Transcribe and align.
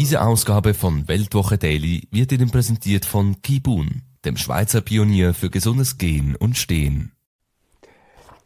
Diese 0.00 0.22
Ausgabe 0.22 0.72
von 0.72 1.08
Weltwoche 1.08 1.58
Daily 1.58 2.08
wird 2.10 2.32
Ihnen 2.32 2.50
präsentiert 2.50 3.04
von 3.04 3.42
Kibun, 3.42 4.00
dem 4.24 4.38
Schweizer 4.38 4.80
Pionier 4.80 5.34
für 5.34 5.50
gesundes 5.50 5.98
Gehen 5.98 6.36
und 6.36 6.56
Stehen. 6.56 7.12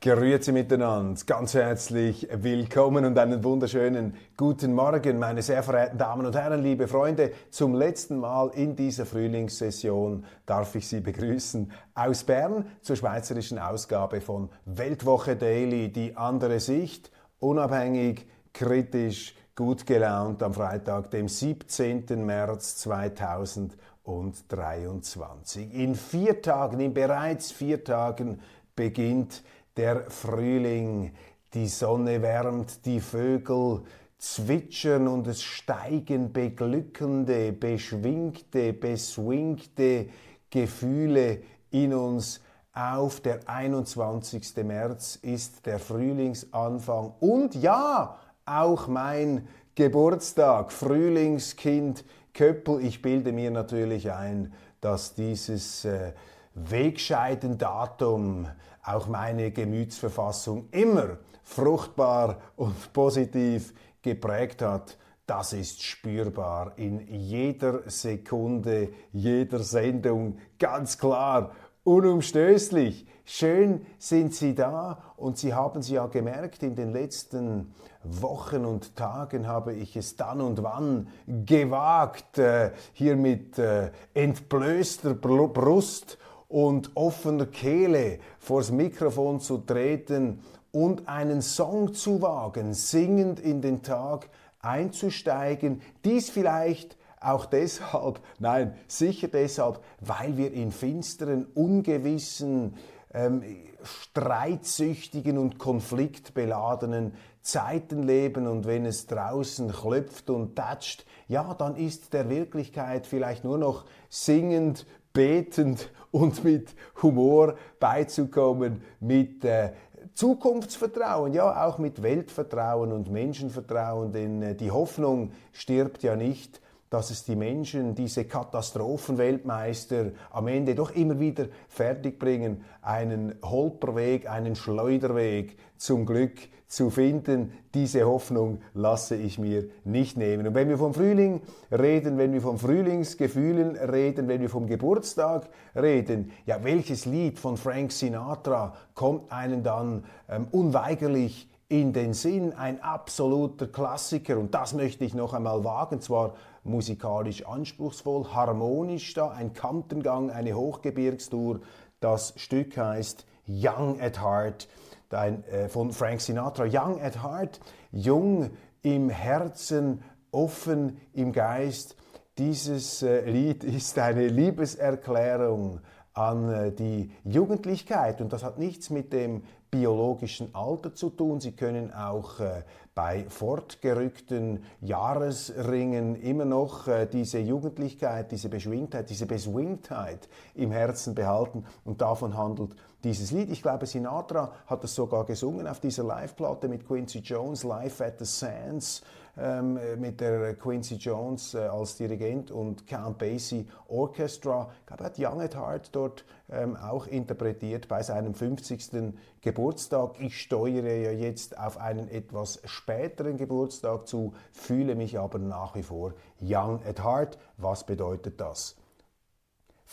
Grüezi 0.01 0.51
miteinander, 0.51 1.21
ganz 1.25 1.55
herzlich 1.55 2.27
willkommen 2.33 3.05
und 3.05 3.17
einen 3.17 3.45
wunderschönen 3.45 4.17
guten 4.37 4.73
Morgen, 4.73 5.21
meine 5.21 5.43
sehr 5.43 5.63
verehrten 5.63 5.97
Damen 5.97 6.27
und 6.27 6.35
Herren, 6.35 6.61
liebe 6.61 6.89
Freunde. 6.89 7.31
Zum 7.51 7.77
letzten 7.77 8.17
Mal 8.17 8.51
in 8.57 8.75
dieser 8.75 9.07
Frühlingssession 9.07 10.25
darf 10.47 10.75
ich 10.75 10.89
Sie 10.89 10.99
begrüßen 10.99 11.71
aus 11.95 12.25
Bern 12.25 12.67
zur 12.83 12.97
schweizerischen 12.97 13.61
Ausgabe 13.61 14.21
von 14.21 14.51
Weltwoche 14.65 15.37
Daily, 15.37 15.93
die 15.93 16.17
andere 16.17 16.59
Sicht, 16.59 17.13
unabhängig, 17.39 18.27
kritisch, 18.53 19.35
gut 19.57 19.87
gelaunt 19.87 20.43
am 20.43 20.53
Freitag, 20.53 21.13
dem 21.13 21.29
17. 21.29 22.27
März 22.27 22.79
2023. 22.79 25.73
In 25.73 25.95
vier 25.95 26.43
Tagen, 26.43 26.81
in 26.81 26.93
bereits 26.93 27.53
vier 27.53 27.85
Tagen 27.85 28.41
beginnt 28.75 29.45
der 29.77 30.11
Frühling, 30.11 31.13
die 31.55 31.69
Sonne 31.69 32.21
wärmt, 32.21 32.85
die 32.85 33.01
Vögel 33.01 33.83
zwitschern 34.19 35.07
und 35.07 35.29
es 35.29 35.41
steigen 35.43 36.33
beglückende, 36.33 37.53
beschwingte, 37.53 38.73
beswingte 38.73 40.09
Gefühle 40.51 41.43
in 41.71 41.95
uns 41.95 42.41
auf. 42.73 43.21
Der 43.21 43.49
21. 43.49 44.57
März 44.65 45.15
ist 45.23 45.65
der 45.67 45.79
Frühlingsanfang 45.79 47.15
und 47.21 47.55
ja, 47.55 48.19
auch 48.47 48.87
mein 48.89 49.49
Geburtstag, 49.75 50.73
Frühlingskind 50.73 52.05
Köppel. 52.33 52.85
Ich 52.85 53.01
bilde 53.01 53.33
mir 53.33 53.51
natürlich 53.51 54.13
ein, 54.13 54.53
dass 54.81 55.15
dieses 55.15 55.85
äh, 55.85 56.13
Wegscheidendatum 56.55 58.49
auch 58.83 59.07
meine 59.09 59.51
Gemütsverfassung 59.51 60.69
immer 60.71 61.19
fruchtbar 61.43 62.39
und 62.57 62.93
positiv 62.93 63.73
geprägt 64.03 64.63
hat, 64.63 64.99
das 65.27 65.55
ist 65.55 65.83
spürbar 65.83 66.75
in 66.77 67.01
jeder 67.09 67.89
Sekunde, 67.89 68.91
jeder 69.11 69.61
Sendung, 69.61 70.37
ganz 70.59 70.99
klar, 70.99 71.53
unumstößlich. 71.83 73.07
Schön 73.25 73.87
sind 73.99 74.35
Sie 74.35 74.55
da 74.55 75.03
und 75.17 75.39
Sie 75.39 75.55
haben 75.55 75.81
es 75.81 75.89
ja 75.89 76.07
gemerkt, 76.09 76.63
in 76.63 76.75
den 76.75 76.93
letzten 76.93 77.73
Wochen 78.05 78.65
und 78.65 78.97
Tagen 78.97 79.47
habe 79.47 79.73
ich 79.75 79.97
es 79.97 80.17
dann 80.17 80.41
und 80.41 80.63
wann 80.63 81.09
gewagt, 81.27 82.39
äh, 82.39 82.71
hier 82.93 83.17
mit 83.17 83.59
äh, 83.59 83.91
entblößter 84.13 85.15
Brust 85.15 86.19
und 86.49 86.91
offener 86.95 87.47
Kehle 87.47 88.19
vors 88.39 88.71
Mikrofon 88.71 89.41
zu 89.41 89.59
treten 89.59 90.41
und 90.71 91.09
einen 91.09 91.41
Song 91.41 91.95
zu 91.95 92.21
wagen, 92.21 92.75
singend 92.75 93.41
in 93.41 93.63
den 93.63 93.83
Tag 93.83 94.29
einzusteigen. 94.61 95.81
Dies 96.05 96.31
vielleicht 96.31 96.97
auch 97.21 97.47
deshalb, 97.47 98.21
nein, 98.39 98.75
sicher 98.87 99.29
deshalb, 99.29 99.81
weil 100.01 100.37
wir 100.37 100.53
in 100.53 100.73
finsteren, 100.73 101.47
ungewissen, 101.55 102.75
ähm, 103.13 103.43
streitsüchtigen 103.83 105.39
und 105.39 105.59
konfliktbeladenen 105.59 107.15
Zeiten 107.45 108.03
leben 108.03 108.47
und 108.47 108.67
wenn 108.67 108.87
es 108.87 109.07
draußen 109.07 109.71
klopft 109.71 110.31
und 110.31 110.57
tatscht, 110.57 111.05
ja, 111.29 111.53
dann 111.55 111.77
ist 111.77 112.15
der 112.15 112.31
Wirklichkeit 112.31 113.07
vielleicht 113.07 113.45
nur 113.45 113.59
noch 113.59 113.85
singend, 114.09 114.87
betend 115.13 115.93
und 116.11 116.43
mit 116.43 116.75
Humor 117.03 117.57
beizukommen, 117.79 118.83
mit 118.99 119.45
äh, 119.45 119.73
Zukunftsvertrauen, 120.15 121.35
ja 121.35 121.67
auch 121.67 121.79
mit 121.79 122.03
Weltvertrauen 122.03 122.93
und 122.93 123.11
Menschenvertrauen, 123.11 124.13
denn 124.13 124.43
äh, 124.43 124.55
die 124.55 124.71
Hoffnung 124.71 125.33
stirbt 125.53 126.03
ja 126.03 126.17
nicht, 126.17 126.63
dass 126.95 127.11
es 127.11 127.25
die 127.25 127.35
Menschen, 127.35 127.97
diese 127.97 128.25
Katastrophenweltmeister 128.25 130.13
am 130.31 130.47
Ende 130.47 130.77
doch 130.77 130.95
immer 130.95 131.19
wieder 131.19 131.47
fertigbringen, 131.69 132.63
einen 132.83 133.35
Holperweg, 133.43 134.31
einen 134.31 134.55
Schleuderweg 134.55 135.57
zum 135.77 136.07
Glück 136.07 136.39
zu 136.69 136.91
finden. 136.91 137.53
Diese 137.75 138.05
Hoffnung 138.05 138.61
lasse 138.75 139.17
ich 139.17 139.41
mir 139.41 139.65
nicht 139.83 140.17
nehmen. 140.17 140.47
Und 140.47 140.55
wenn 140.55 140.69
wir 140.69 140.79
vom 140.79 140.95
Frühling 140.95 141.41
reden, 141.73 142.17
wenn 142.17 142.33
wir 142.33 142.41
vom 142.41 142.61
Frühlingsgefühlen 142.61 143.75
reden, 143.75 144.29
wenn 144.29 144.41
wir 144.41 144.49
vom 144.49 144.69
Geburtstag 144.69 145.49
reden, 145.75 146.31
ja, 146.47 146.63
welches 146.63 147.07
Lied 147.07 147.41
von 147.41 147.57
Frank 147.57 147.91
Sinatra 147.91 148.77
kommt 148.95 149.33
einen 149.33 149.65
dann 149.65 150.05
ähm, 150.29 150.47
unweigerlich 150.53 151.49
in 151.81 151.93
den 151.93 152.15
Sinn? 152.15 152.53
Ein 152.53 152.81
absoluter 152.81 153.67
Klassiker. 153.67 154.39
Und 154.39 154.55
das 154.55 154.75
möchte 154.75 155.05
ich 155.05 155.13
noch 155.13 155.35
einmal 155.35 155.65
wagen, 155.65 156.01
zwar 156.01 156.35
musikalisch 156.63 157.45
anspruchsvoll, 157.45 158.33
harmonisch 158.33 159.13
da, 159.15 159.31
ein 159.31 159.55
Kantengang, 159.55 160.31
eine 160.31 160.55
Hochgebirgstour. 160.55 161.61
Das 161.99 162.33
Stück 162.37 162.77
heißt 162.77 163.27
Young 163.49 164.01
at 164.01 164.23
Heart 164.23 164.69
ein, 165.11 165.45
äh, 165.49 165.69
von 165.69 165.91
Frank 165.93 166.21
Sinatra, 166.21 166.65
Young 166.65 167.01
at 167.01 167.23
Heart, 167.23 167.61
jung 167.91 168.51
im 168.83 169.11
Herzen, 169.11 170.03
offen 170.31 170.99
im 171.13 171.33
Geist. 171.33 171.97
Dieses 172.39 173.03
äh, 173.03 173.29
Lied 173.29 173.65
ist 173.65 173.99
eine 173.99 174.29
Liebeserklärung 174.29 175.81
an 176.13 176.53
äh, 176.53 176.73
die 176.73 177.11
Jugendlichkeit 177.25 178.21
und 178.21 178.33
das 178.33 178.45
hat 178.45 178.59
nichts 178.59 178.91
mit 178.91 179.13
dem 179.13 179.43
biologischen 179.75 180.55
Alter 180.55 180.95
zu 180.95 181.11
tun. 181.11 181.41
Sie 181.41 181.51
können 181.51 181.93
auch 181.93 182.39
äh, 182.39 182.63
bei 182.95 183.25
fortgerückten 183.29 184.63
Jahresringen 184.81 186.15
immer 186.15 186.45
noch 186.45 186.87
äh, 186.87 187.07
diese 187.07 187.41
Jugendlichkeit, 187.41 188.31
diese 188.31 188.49
Beschwingtheit, 188.49 189.11
diese 189.11 189.27
Beswingtheit 189.27 190.29
im 190.55 190.71
Herzen 190.71 191.17
behalten 191.17 191.65
und 191.85 192.01
davon 192.01 192.37
handelt 192.37 192.77
dieses 193.03 193.33
Lied. 193.33 193.51
Ich 193.51 193.63
glaube, 193.63 193.87
Sinatra 193.87 194.53
hat 194.67 194.85
es 194.85 194.95
sogar 194.95 195.25
gesungen 195.25 195.67
auf 195.67 195.81
dieser 195.81 196.05
Live-Platte 196.05 196.69
mit 196.69 196.87
Quincy 196.87 197.19
Jones, 197.19 197.65
Live 197.65 198.01
at 198.01 198.21
the 198.21 198.25
Sands 198.25 199.03
ähm, 199.37 199.79
mit 199.99 200.21
der 200.21 200.55
Quincy 200.55 200.97
Jones 200.97 201.55
äh, 201.55 201.59
als 201.59 201.97
Dirigent 201.97 202.51
und 202.51 202.87
Count 202.87 203.19
Basie 203.19 203.67
Orchestra. 203.89 204.71
Ich 204.81 204.87
glaube, 204.87 205.05
er 205.05 205.07
hat 205.07 205.19
Young 205.19 205.41
at 205.41 205.57
Heart 205.57 205.95
dort 205.95 206.25
ähm, 206.51 206.77
auch 206.77 207.07
interpretiert 207.07 207.89
bei 207.89 208.03
seinem 208.03 208.35
50. 208.35 209.15
Geburtstag. 209.41 210.21
Ich 210.21 210.41
steuere 210.41 210.97
ja 210.97 211.11
jetzt 211.11 211.59
auf 211.59 211.79
einen 211.79 212.09
etwas 212.09 212.61
späteren 212.65 213.37
Geburtstag 213.37 214.07
zu, 214.07 214.35
fühle 214.53 214.95
mich 214.95 215.19
aber 215.19 215.39
nach 215.39 215.75
wie 215.75 215.83
vor 215.83 216.15
Young 216.41 216.81
at 216.87 217.03
Heart. 217.03 217.39
Was 217.57 217.85
bedeutet 217.85 218.41
das? 218.41 218.77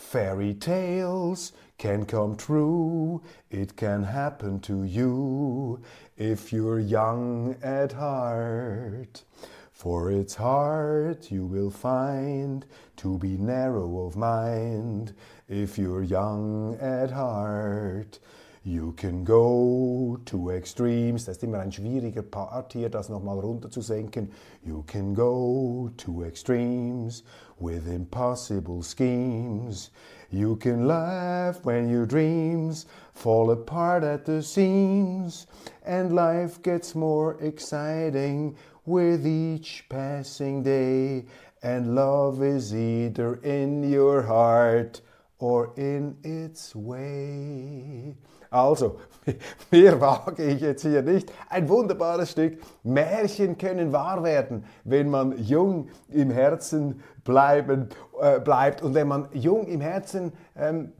Fairy 0.02 0.52
tales 0.52 1.52
can 1.78 2.04
come 2.04 2.36
true, 2.36 3.22
it 3.50 3.76
can 3.76 4.02
happen 4.02 4.60
to 4.60 4.84
you 4.84 5.80
if 6.18 6.52
you're 6.52 6.80
young 6.80 7.56
at 7.62 7.92
heart. 7.92 9.22
For 9.70 10.10
its 10.10 10.34
heart 10.34 11.30
you 11.30 11.46
will 11.46 11.70
find 11.70 12.66
to 12.96 13.16
be 13.16 13.38
narrow 13.38 14.04
of 14.04 14.16
mind 14.16 15.14
if 15.48 15.78
you're 15.78 16.02
young 16.02 16.76
at 16.78 17.10
heart. 17.10 18.18
You 18.64 18.92
can 18.92 19.24
go 19.24 20.20
to 20.26 20.50
extremes. 20.50 21.24
Das 21.24 21.36
ist 21.36 21.42
immer 21.42 21.58
ein 21.58 21.72
schwieriger 21.72 22.22
Part 22.22 22.74
hier, 22.74 22.90
das 22.90 23.08
nochmal 23.08 23.40
runterzusenken. 23.40 24.30
You 24.64 24.84
can 24.86 25.14
go 25.14 25.90
to 25.96 26.22
extremes 26.22 27.24
with 27.62 27.86
impossible 27.86 28.82
schemes. 28.82 29.90
You 30.30 30.56
can 30.56 30.88
laugh 30.88 31.64
when 31.64 31.88
your 31.88 32.06
dreams 32.06 32.86
fall 33.14 33.52
apart 33.52 34.02
at 34.02 34.24
the 34.24 34.42
seams, 34.42 35.46
and 35.84 36.14
life 36.14 36.60
gets 36.62 36.94
more 36.94 37.40
exciting 37.40 38.56
with 38.84 39.26
each 39.26 39.84
passing 39.88 40.62
day. 40.62 41.26
And 41.62 41.94
love 41.94 42.42
is 42.42 42.74
either 42.74 43.36
in 43.36 43.88
your 43.88 44.22
heart 44.22 45.00
or 45.38 45.72
in 45.76 46.16
its 46.24 46.74
way. 46.74 48.16
Also, 48.52 49.00
mehr 49.70 49.98
wage 49.98 50.44
ich 50.44 50.60
jetzt 50.60 50.82
hier 50.82 51.02
nicht. 51.02 51.32
Ein 51.48 51.68
wunderbares 51.68 52.32
Stück. 52.32 52.58
Märchen 52.82 53.56
können 53.56 53.92
wahr 53.92 54.22
werden, 54.22 54.64
wenn 54.84 55.08
man 55.08 55.38
jung 55.38 55.88
im 56.10 56.30
Herzen 56.30 57.02
bleiben, 57.24 57.88
äh, 58.20 58.40
bleibt. 58.40 58.82
Und 58.82 58.94
wenn 58.94 59.08
man 59.08 59.28
jung 59.32 59.66
im 59.66 59.80
Herzen 59.80 60.32
ähm, 60.56 60.92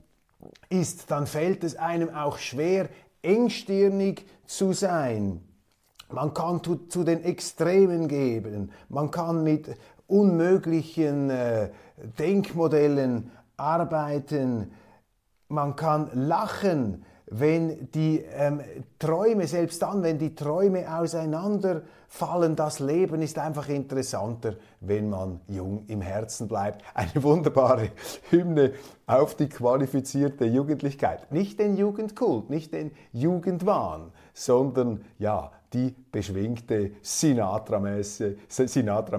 ist, 0.68 1.10
dann 1.10 1.26
fällt 1.26 1.64
es 1.64 1.76
einem 1.76 2.14
auch 2.14 2.38
schwer, 2.38 2.88
engstirnig 3.22 4.26
zu 4.46 4.72
sein. 4.72 5.40
Man 6.10 6.34
kann 6.34 6.62
zu, 6.62 6.76
zu 6.88 7.04
den 7.04 7.24
Extremen 7.24 8.08
geben. 8.08 8.72
Man 8.88 9.10
kann 9.10 9.42
mit 9.42 9.68
unmöglichen 10.06 11.30
äh, 11.30 11.70
Denkmodellen 12.18 13.30
arbeiten. 13.56 14.72
Man 15.48 15.76
kann 15.76 16.10
lachen 16.12 17.04
wenn 17.32 17.90
die 17.92 18.22
ähm, 18.34 18.60
Träume, 18.98 19.46
selbst 19.46 19.80
dann, 19.82 20.02
wenn 20.02 20.18
die 20.18 20.34
Träume 20.34 20.98
auseinanderfallen, 20.98 22.56
das 22.56 22.78
Leben 22.78 23.22
ist 23.22 23.38
einfach 23.38 23.68
interessanter, 23.68 24.56
wenn 24.80 25.08
man 25.08 25.40
jung 25.48 25.84
im 25.88 26.02
Herzen 26.02 26.46
bleibt. 26.46 26.82
Eine 26.94 27.22
wunderbare 27.22 27.88
Hymne 28.30 28.74
auf 29.06 29.34
die 29.34 29.48
qualifizierte 29.48 30.44
Jugendlichkeit. 30.44 31.32
Nicht 31.32 31.58
den 31.58 31.76
Jugendkult, 31.76 32.50
nicht 32.50 32.74
den 32.74 32.90
Jugendwahn, 33.12 34.12
sondern 34.34 35.02
ja, 35.18 35.52
die 35.72 35.94
beschwingte 36.10 36.92
Sinatra-mäßige 37.00 38.36
Sinatra 38.48 39.18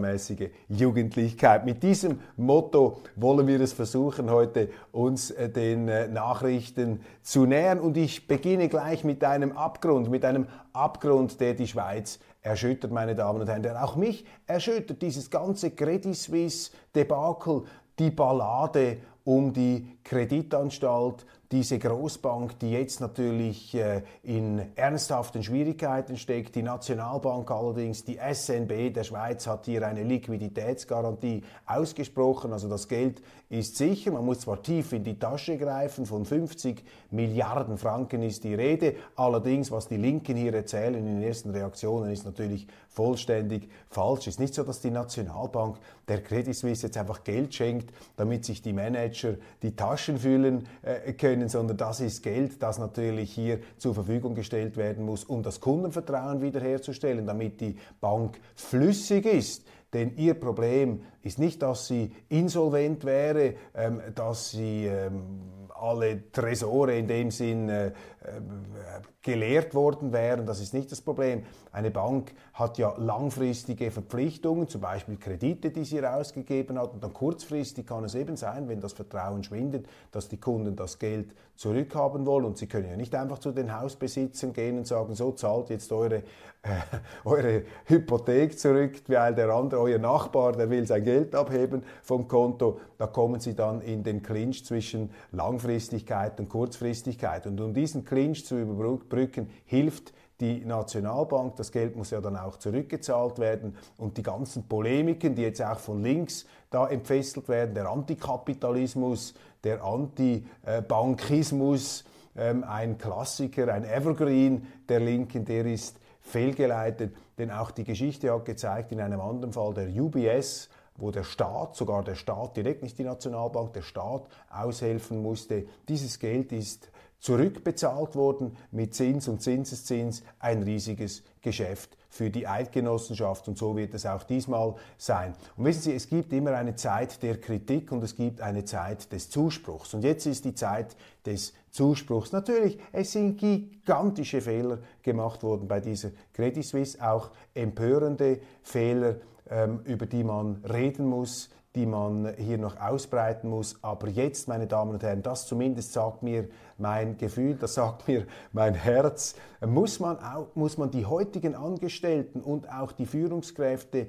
Jugendlichkeit. 0.69 1.65
Mit 1.65 1.81
diesem 1.81 2.19
Motto 2.37 3.01
wollen 3.15 3.47
wir 3.47 3.59
es 3.61 3.73
versuchen, 3.73 4.29
heute 4.29 4.69
uns 4.91 5.31
äh, 5.31 5.49
den 5.49 5.87
äh, 5.87 6.07
Nachrichten 6.07 7.01
zu 7.21 7.45
nähern. 7.45 7.79
Und 7.79 7.97
ich 7.97 8.27
beginne 8.27 8.69
gleich 8.69 9.03
mit 9.03 9.23
einem 9.23 9.53
Abgrund, 9.53 10.09
mit 10.09 10.25
einem 10.25 10.47
Abgrund, 10.73 11.39
der 11.39 11.53
die 11.55 11.67
Schweiz 11.67 12.19
erschüttert, 12.41 12.91
meine 12.91 13.15
Damen 13.15 13.41
und 13.41 13.47
Herren. 13.49 13.63
Der 13.63 13.83
auch 13.83 13.95
mich 13.95 14.25
erschüttert, 14.45 15.01
dieses 15.01 15.29
ganze 15.31 15.71
Credit 15.71 16.15
Suisse-Debakel, 16.15 17.63
die 17.97 18.11
Ballade 18.11 18.97
um 19.23 19.53
die 19.53 19.87
Kreditanstalt, 20.03 21.25
diese 21.51 21.77
Großbank, 21.77 22.57
die 22.59 22.71
jetzt 22.71 22.99
natürlich 22.99 23.75
äh, 23.75 24.01
in 24.23 24.61
ernsthaften 24.75 25.43
Schwierigkeiten 25.43 26.17
steckt. 26.17 26.55
Die 26.55 26.63
Nationalbank 26.63 27.49
allerdings, 27.51 28.03
die 28.03 28.17
SNB 28.17 28.91
der 28.93 29.03
Schweiz 29.03 29.45
hat 29.45 29.65
hier 29.65 29.87
eine 29.87 30.03
Liquiditätsgarantie 30.03 31.43
ausgesprochen. 31.65 32.53
Also 32.53 32.67
das 32.69 32.87
Geld 32.87 33.21
ist 33.49 33.77
sicher. 33.77 34.11
Man 34.11 34.25
muss 34.25 34.39
zwar 34.41 34.63
tief 34.63 34.93
in 34.93 35.03
die 35.03 35.19
Tasche 35.19 35.57
greifen, 35.57 36.07
von 36.07 36.25
50 36.25 36.83
Milliarden 37.11 37.77
Franken 37.77 38.23
ist 38.23 38.43
die 38.43 38.55
Rede. 38.55 38.95
Allerdings, 39.15 39.69
was 39.69 39.87
die 39.87 39.97
Linken 39.97 40.35
hier 40.35 40.53
erzählen 40.55 40.95
in 40.95 41.05
den 41.05 41.21
ersten 41.21 41.51
Reaktionen, 41.51 42.11
ist 42.11 42.25
natürlich 42.25 42.67
vollständig 42.89 43.69
falsch. 43.89 44.21
Es 44.21 44.35
ist 44.35 44.39
nicht 44.39 44.55
so, 44.55 44.63
dass 44.63 44.81
die 44.81 44.89
Nationalbank 44.89 45.77
der 46.07 46.23
Credit 46.23 46.55
Suisse 46.55 46.87
jetzt 46.87 46.97
einfach 46.97 47.23
Geld 47.23 47.53
schenkt, 47.53 47.93
damit 48.17 48.45
sich 48.45 48.61
die 48.61 48.73
Manager 48.73 49.35
die 49.61 49.75
Taschen 49.75 50.17
füllen 50.17 50.67
äh, 50.81 51.13
können, 51.43 51.49
sondern 51.49 51.77
das 51.77 51.99
ist 51.99 52.23
Geld, 52.23 52.61
das 52.61 52.79
natürlich 52.79 53.33
hier 53.33 53.59
zur 53.77 53.93
Verfügung 53.93 54.35
gestellt 54.35 54.77
werden 54.77 55.05
muss, 55.05 55.23
um 55.23 55.43
das 55.43 55.59
Kundenvertrauen 55.59 56.41
wiederherzustellen, 56.41 57.25
damit 57.25 57.59
die 57.59 57.75
Bank 57.99 58.39
flüssig 58.55 59.25
ist. 59.25 59.65
Denn 59.91 60.15
ihr 60.17 60.33
Problem 60.33 61.03
ist 61.21 61.37
nicht, 61.37 61.61
dass 61.61 61.87
sie 61.87 62.11
insolvent 62.29 63.05
wäre, 63.05 63.55
ähm, 63.75 64.01
dass 64.15 64.51
sie 64.51 64.85
ähm, 64.85 65.67
alle 65.69 66.31
Tresore 66.31 66.97
in 66.97 67.07
dem 67.07 67.29
Sinn 67.29 67.69
äh, 67.69 67.91
äh, 68.23 69.01
geleert 69.21 69.73
worden 69.73 70.11
wären. 70.11 70.45
Das 70.45 70.59
ist 70.59 70.73
nicht 70.73 70.91
das 70.91 71.01
Problem. 71.01 71.43
Eine 71.71 71.91
Bank 71.91 72.33
hat 72.53 72.77
ja 72.77 72.93
langfristige 72.97 73.89
Verpflichtungen, 73.89 74.67
zum 74.67 74.81
Beispiel 74.81 75.17
Kredite, 75.17 75.71
die 75.71 75.85
sie 75.85 75.99
rausgegeben 75.99 76.77
hat. 76.77 76.93
Und 76.93 77.03
dann 77.03 77.13
kurzfristig 77.13 77.87
kann 77.87 78.03
es 78.03 78.15
eben 78.15 78.35
sein, 78.35 78.67
wenn 78.67 78.81
das 78.81 78.93
Vertrauen 78.93 79.43
schwindet, 79.43 79.87
dass 80.11 80.27
die 80.27 80.39
Kunden 80.39 80.75
das 80.75 80.99
Geld 80.99 81.33
zurückhaben 81.55 82.25
wollen. 82.25 82.45
Und 82.45 82.57
sie 82.57 82.67
können 82.67 82.89
ja 82.89 82.97
nicht 82.97 83.15
einfach 83.15 83.39
zu 83.39 83.51
den 83.51 83.79
Hausbesitzern 83.79 84.53
gehen 84.53 84.77
und 84.77 84.87
sagen, 84.87 85.15
so 85.15 85.31
zahlt 85.31 85.69
jetzt 85.69 85.91
eure, 85.91 86.17
äh, 86.63 86.81
eure 87.25 87.63
Hypothek 87.85 88.59
zurück, 88.59 89.01
weil 89.07 89.35
der 89.35 89.49
andere, 89.49 89.79
euer 89.81 89.99
Nachbar, 89.99 90.53
der 90.53 90.69
will 90.69 90.85
sein 90.85 91.03
Geld 91.03 91.35
abheben 91.35 91.83
vom 92.01 92.27
Konto. 92.27 92.79
Da 92.97 93.07
kommen 93.07 93.39
sie 93.39 93.55
dann 93.55 93.81
in 93.81 94.03
den 94.03 94.23
Clinch 94.23 94.65
zwischen 94.65 95.11
Langfristigkeit 95.31 96.39
und 96.39 96.49
Kurzfristigkeit. 96.49 97.45
Und 97.47 97.61
um 97.61 97.73
diesen 97.73 98.03
Clinch 98.13 98.45
zu 98.45 98.59
überbrücken, 98.59 99.49
hilft 99.65 100.13
die 100.39 100.63
Nationalbank. 100.63 101.55
Das 101.55 101.71
Geld 101.71 101.95
muss 101.95 102.11
ja 102.11 102.21
dann 102.21 102.37
auch 102.37 102.57
zurückgezahlt 102.57 103.39
werden. 103.39 103.75
Und 103.97 104.17
die 104.17 104.23
ganzen 104.23 104.67
Polemiken, 104.67 105.33
die 105.35 105.41
jetzt 105.41 105.63
auch 105.63 105.79
von 105.79 106.03
links 106.03 106.45
da 106.69 106.87
entfesselt 106.87 107.49
werden, 107.49 107.73
der 107.73 107.89
Antikapitalismus, 107.89 109.33
der 109.63 109.83
Antibankismus, 109.83 112.03
ähm, 112.35 112.63
ein 112.63 112.99
Klassiker, 112.99 113.73
ein 113.73 113.83
Evergreen 113.83 114.67
der 114.89 114.99
Linken, 114.99 115.45
der 115.45 115.65
ist 115.65 115.99
fehlgeleitet. 116.21 117.15
Denn 117.39 117.49
auch 117.49 117.71
die 117.71 117.83
Geschichte 117.83 118.31
hat 118.31 118.45
gezeigt, 118.45 118.91
in 118.91 119.01
einem 119.01 119.21
anderen 119.21 119.53
Fall 119.53 119.73
der 119.73 119.87
UBS, 119.87 120.69
wo 120.97 121.09
der 121.09 121.23
Staat, 121.23 121.75
sogar 121.75 122.03
der 122.03 122.13
Staat 122.15 122.57
direkt, 122.57 122.83
nicht 122.83 122.99
die 122.99 123.03
Nationalbank, 123.03 123.73
der 123.73 123.81
Staat 123.81 124.27
aushelfen 124.51 125.19
musste. 125.21 125.65
Dieses 125.87 126.19
Geld 126.19 126.51
ist 126.51 126.89
zurückbezahlt 127.23 128.15
worden 128.15 128.57
mit 128.71 128.93
Zins 128.93 129.29
und 129.29 129.41
Zinseszins, 129.41 130.23
ein 130.39 130.61
riesiges 130.61 131.23
Geschäft 131.41 131.97
für 132.09 132.29
die 132.29 132.47
Eidgenossenschaft 132.47 133.47
und 133.47 133.57
so 133.57 133.77
wird 133.77 133.93
es 133.93 134.05
auch 134.05 134.23
diesmal 134.23 134.75
sein. 134.97 135.33
Und 135.55 135.63
wissen 135.63 135.83
Sie, 135.83 135.93
es 135.93 136.09
gibt 136.09 136.33
immer 136.33 136.51
eine 136.51 136.75
Zeit 136.75 137.23
der 137.23 137.39
Kritik 137.39 137.93
und 137.93 138.03
es 138.03 138.17
gibt 138.17 138.41
eine 138.41 138.65
Zeit 138.65 139.09
des 139.13 139.29
Zuspruchs. 139.29 139.93
Und 139.93 140.03
jetzt 140.03 140.25
ist 140.25 140.43
die 140.43 140.53
Zeit 140.53 140.97
des 141.25 141.53
Zuspruchs. 141.71 142.33
Natürlich, 142.33 142.77
es 142.91 143.13
sind 143.13 143.37
gigantische 143.37 144.41
Fehler 144.41 144.79
gemacht 145.01 145.43
worden 145.43 145.69
bei 145.69 145.79
dieser 145.79 146.11
Credit 146.33 146.65
Suisse, 146.65 147.01
auch 147.01 147.31
empörende 147.53 148.41
Fehler, 148.63 149.15
ähm, 149.49 149.79
über 149.85 150.07
die 150.07 150.25
man 150.25 150.61
reden 150.65 151.05
muss 151.05 151.49
die 151.75 151.85
man 151.85 152.33
hier 152.37 152.57
noch 152.57 152.79
ausbreiten 152.79 153.49
muss. 153.49 153.77
Aber 153.81 154.07
jetzt, 154.07 154.47
meine 154.47 154.67
Damen 154.67 154.91
und 154.91 155.03
Herren, 155.03 155.23
das 155.23 155.47
zumindest 155.47 155.93
sagt 155.93 156.21
mir 156.21 156.47
mein 156.77 157.17
Gefühl, 157.17 157.55
das 157.55 157.75
sagt 157.75 158.07
mir 158.07 158.25
mein 158.51 158.75
Herz, 158.75 159.35
muss 159.65 159.99
man, 159.99 160.17
auch, 160.19 160.47
muss 160.55 160.77
man 160.77 160.91
die 160.91 161.05
heutigen 161.05 161.55
Angestellten 161.55 162.41
und 162.41 162.71
auch 162.71 162.91
die 162.91 163.05
Führungskräfte 163.05 164.07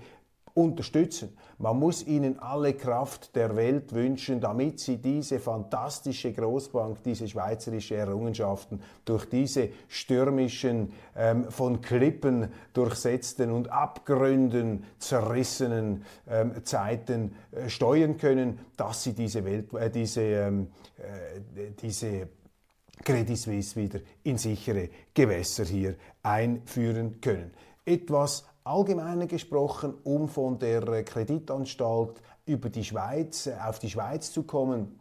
unterstützen. 0.55 1.37
Man 1.59 1.79
muss 1.79 2.07
ihnen 2.07 2.39
alle 2.39 2.75
Kraft 2.75 3.35
der 3.35 3.57
Welt 3.57 3.93
wünschen, 3.93 4.41
damit 4.41 4.79
sie 4.79 4.99
diese 4.99 5.41
fantastische 5.41 6.33
Großbank, 6.33 7.03
diese 7.03 7.29
schweizerische 7.29 7.97
Errungenschaften 7.97 8.81
durch 9.05 9.29
diese 9.29 9.71
stürmischen, 9.89 10.93
ähm, 11.17 11.51
von 11.51 11.81
Klippen 11.81 12.53
durchsetzten 12.73 13.51
und 13.51 13.71
Abgründen 13.71 14.85
zerrissenen 14.99 16.05
ähm, 16.29 16.65
Zeiten 16.65 17.35
äh, 17.51 17.69
steuern 17.69 18.17
können, 18.17 18.61
dass 18.77 19.03
sie 19.03 19.13
diese, 19.13 19.45
Welt, 19.45 19.73
äh, 19.75 19.91
diese, 19.91 20.23
ähm, 20.23 20.69
äh, 20.99 21.73
diese 21.83 22.29
Credit 23.03 23.37
Suisse 23.37 23.75
wieder 23.75 23.99
in 24.23 24.39
sichere 24.39 24.89
Gewässer 25.13 25.65
hier 25.65 25.97
einführen 26.23 27.21
können. 27.21 27.51
Etwas 27.85 28.45
allgemeiner 28.65 29.27
gesprochen, 29.27 29.95
um 30.05 30.29
von 30.29 30.59
der 30.59 31.05
Kreditanstalt 31.05 32.21
über 32.47 32.71
die 32.71 32.85
Schweiz, 32.85 33.47
äh, 33.47 33.55
auf 33.63 33.79
die 33.79 33.91
Schweiz 33.91 34.33
zu 34.33 34.43
kommen. 34.43 34.99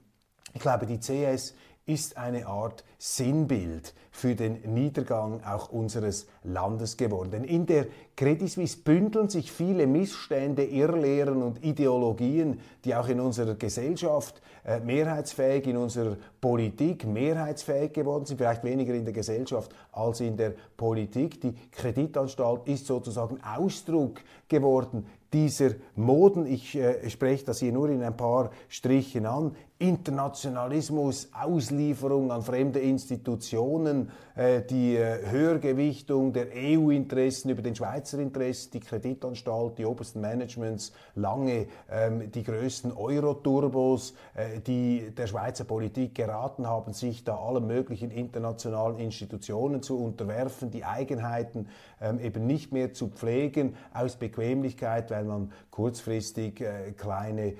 Ich 0.53 0.61
glaube, 0.61 0.85
die 0.85 0.99
CS 0.99 1.55
ist 1.85 2.15
eine 2.17 2.47
Art 2.47 2.85
Sinnbild 2.97 3.93
für 4.11 4.35
den 4.35 4.73
Niedergang 4.73 5.43
auch 5.43 5.69
unseres 5.69 6.27
Landes 6.43 6.95
geworden. 6.95 7.31
Denn 7.31 7.43
in 7.43 7.65
der 7.65 7.87
Credit 8.15 8.49
Suisse 8.49 8.77
bündeln 8.77 9.27
sich 9.27 9.51
viele 9.51 9.87
Missstände, 9.87 10.63
Irrlehren 10.63 11.41
und 11.41 11.63
Ideologien, 11.63 12.61
die 12.85 12.95
auch 12.95 13.09
in 13.09 13.19
unserer 13.19 13.55
Gesellschaft 13.55 14.41
äh, 14.65 14.79
mehrheitsfähig, 14.79 15.67
in 15.67 15.77
unserer 15.77 16.17
Politik 16.39 17.05
mehrheitsfähig 17.05 17.93
geworden 17.93 18.25
sind, 18.25 18.37
vielleicht 18.37 18.63
weniger 18.63 18.93
in 18.93 19.03
der 19.03 19.13
Gesellschaft 19.13 19.73
als 19.91 20.21
in 20.21 20.37
der 20.37 20.53
Politik. 20.77 21.41
Die 21.41 21.53
Kreditanstalt 21.71 22.67
ist 22.67 22.87
sozusagen 22.87 23.39
Ausdruck 23.43 24.21
geworden 24.47 25.05
dieser 25.33 25.71
Moden. 25.95 26.45
Ich 26.45 26.75
äh, 26.75 27.09
spreche 27.09 27.45
das 27.45 27.59
hier 27.59 27.73
nur 27.73 27.89
in 27.89 28.03
ein 28.03 28.15
paar 28.15 28.51
Strichen 28.69 29.25
an. 29.25 29.55
Internationalismus, 29.83 31.29
Auslieferung 31.33 32.31
an 32.31 32.41
fremde 32.41 32.79
Institutionen, 32.79 34.11
äh, 34.35 34.61
die 34.61 34.95
äh, 34.95 35.29
Höhergewichtung 35.29 36.31
der 36.31 36.47
EU-Interessen 36.55 37.49
über 37.49 37.61
den 37.61 37.75
Schweizer 37.75 38.19
Interessen, 38.19 38.71
die 38.71 38.79
Kreditanstalt, 38.79 39.77
die 39.77 39.85
obersten 39.85 40.21
Managements, 40.21 40.93
lange 41.15 41.67
ähm, 41.91 42.31
die 42.31 42.43
größten 42.43 42.93
Euro-Turbos, 42.93 44.13
äh, 44.35 44.61
die 44.61 45.11
der 45.17 45.27
Schweizer 45.27 45.65
Politik 45.65 46.15
geraten 46.15 46.65
haben, 46.65 46.93
sich 46.93 47.25
da 47.25 47.35
allen 47.35 47.67
möglichen 47.67 48.09
internationalen 48.09 48.97
Institutionen 48.99 49.83
zu 49.83 49.99
unterwerfen, 49.99 50.71
die 50.71 50.85
Eigenheiten 50.85 51.67
ähm, 51.99 52.19
eben 52.19 52.47
nicht 52.47 52.71
mehr 52.71 52.93
zu 52.93 53.09
pflegen 53.09 53.75
aus 53.93 54.15
Bequemlichkeit, 54.15 55.11
weil 55.11 55.22
man 55.27 55.51
kurzfristig 55.71 56.61
äh, 56.61 56.91
kleine 56.91 57.47
äh, 57.47 57.55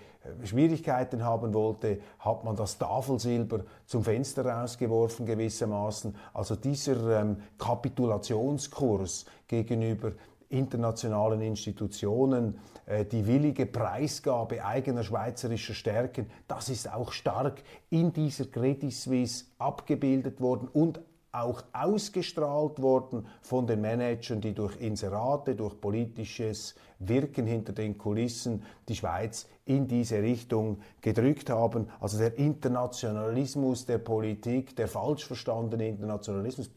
Schwierigkeiten 0.46 1.24
haben 1.24 1.54
wollte, 1.54 2.00
hat 2.20 2.44
man 2.44 2.56
das 2.56 2.78
Tafelsilber 2.78 3.62
zum 3.86 4.04
Fenster 4.04 4.46
rausgeworfen 4.46 5.26
gewissermaßen. 5.26 6.16
Also 6.34 6.56
dieser 6.56 7.22
ähm, 7.22 7.38
Kapitulationskurs 7.58 9.26
gegenüber 9.48 10.14
internationalen 10.50 11.42
Institutionen, 11.42 12.60
äh, 12.86 13.06
die 13.06 13.26
willige 13.26 13.66
Preisgabe 13.66 14.64
eigener 14.64 15.04
schweizerischer 15.04 15.74
Stärken, 15.74 16.28
das 16.48 16.70
ist 16.70 16.92
auch 16.92 17.12
stark 17.12 17.62
in 17.90 18.14
dieser 18.14 18.46
Credit 18.46 18.94
Suisse 18.94 19.46
abgebildet 19.58 20.40
worden 20.40 20.68
und 20.72 21.00
auch 21.34 21.64
ausgestrahlt 21.74 22.80
worden 22.80 23.28
von 23.42 23.66
den 23.66 23.82
Managern, 23.82 24.40
die 24.40 24.54
durch 24.54 24.80
Inserate, 24.80 25.56
durch 25.56 25.82
politisches 25.82 26.76
Wirken 27.00 27.48
hinter 27.48 27.74
den 27.74 27.98
Kulissen 27.98 28.64
die 28.88 28.96
Schweiz 28.96 29.50
in 29.66 29.88
diese 29.88 30.22
Richtung 30.22 30.80
gedrückt 31.02 31.50
haben. 31.50 31.90
Also 32.00 32.20
der 32.20 32.38
Internationalismus 32.38 33.86
der 33.86 33.98
Politik, 33.98 34.76
der 34.76 34.88
falsch 34.88 35.26
verstandene 35.26 35.88
Internationalismus, 35.88 36.70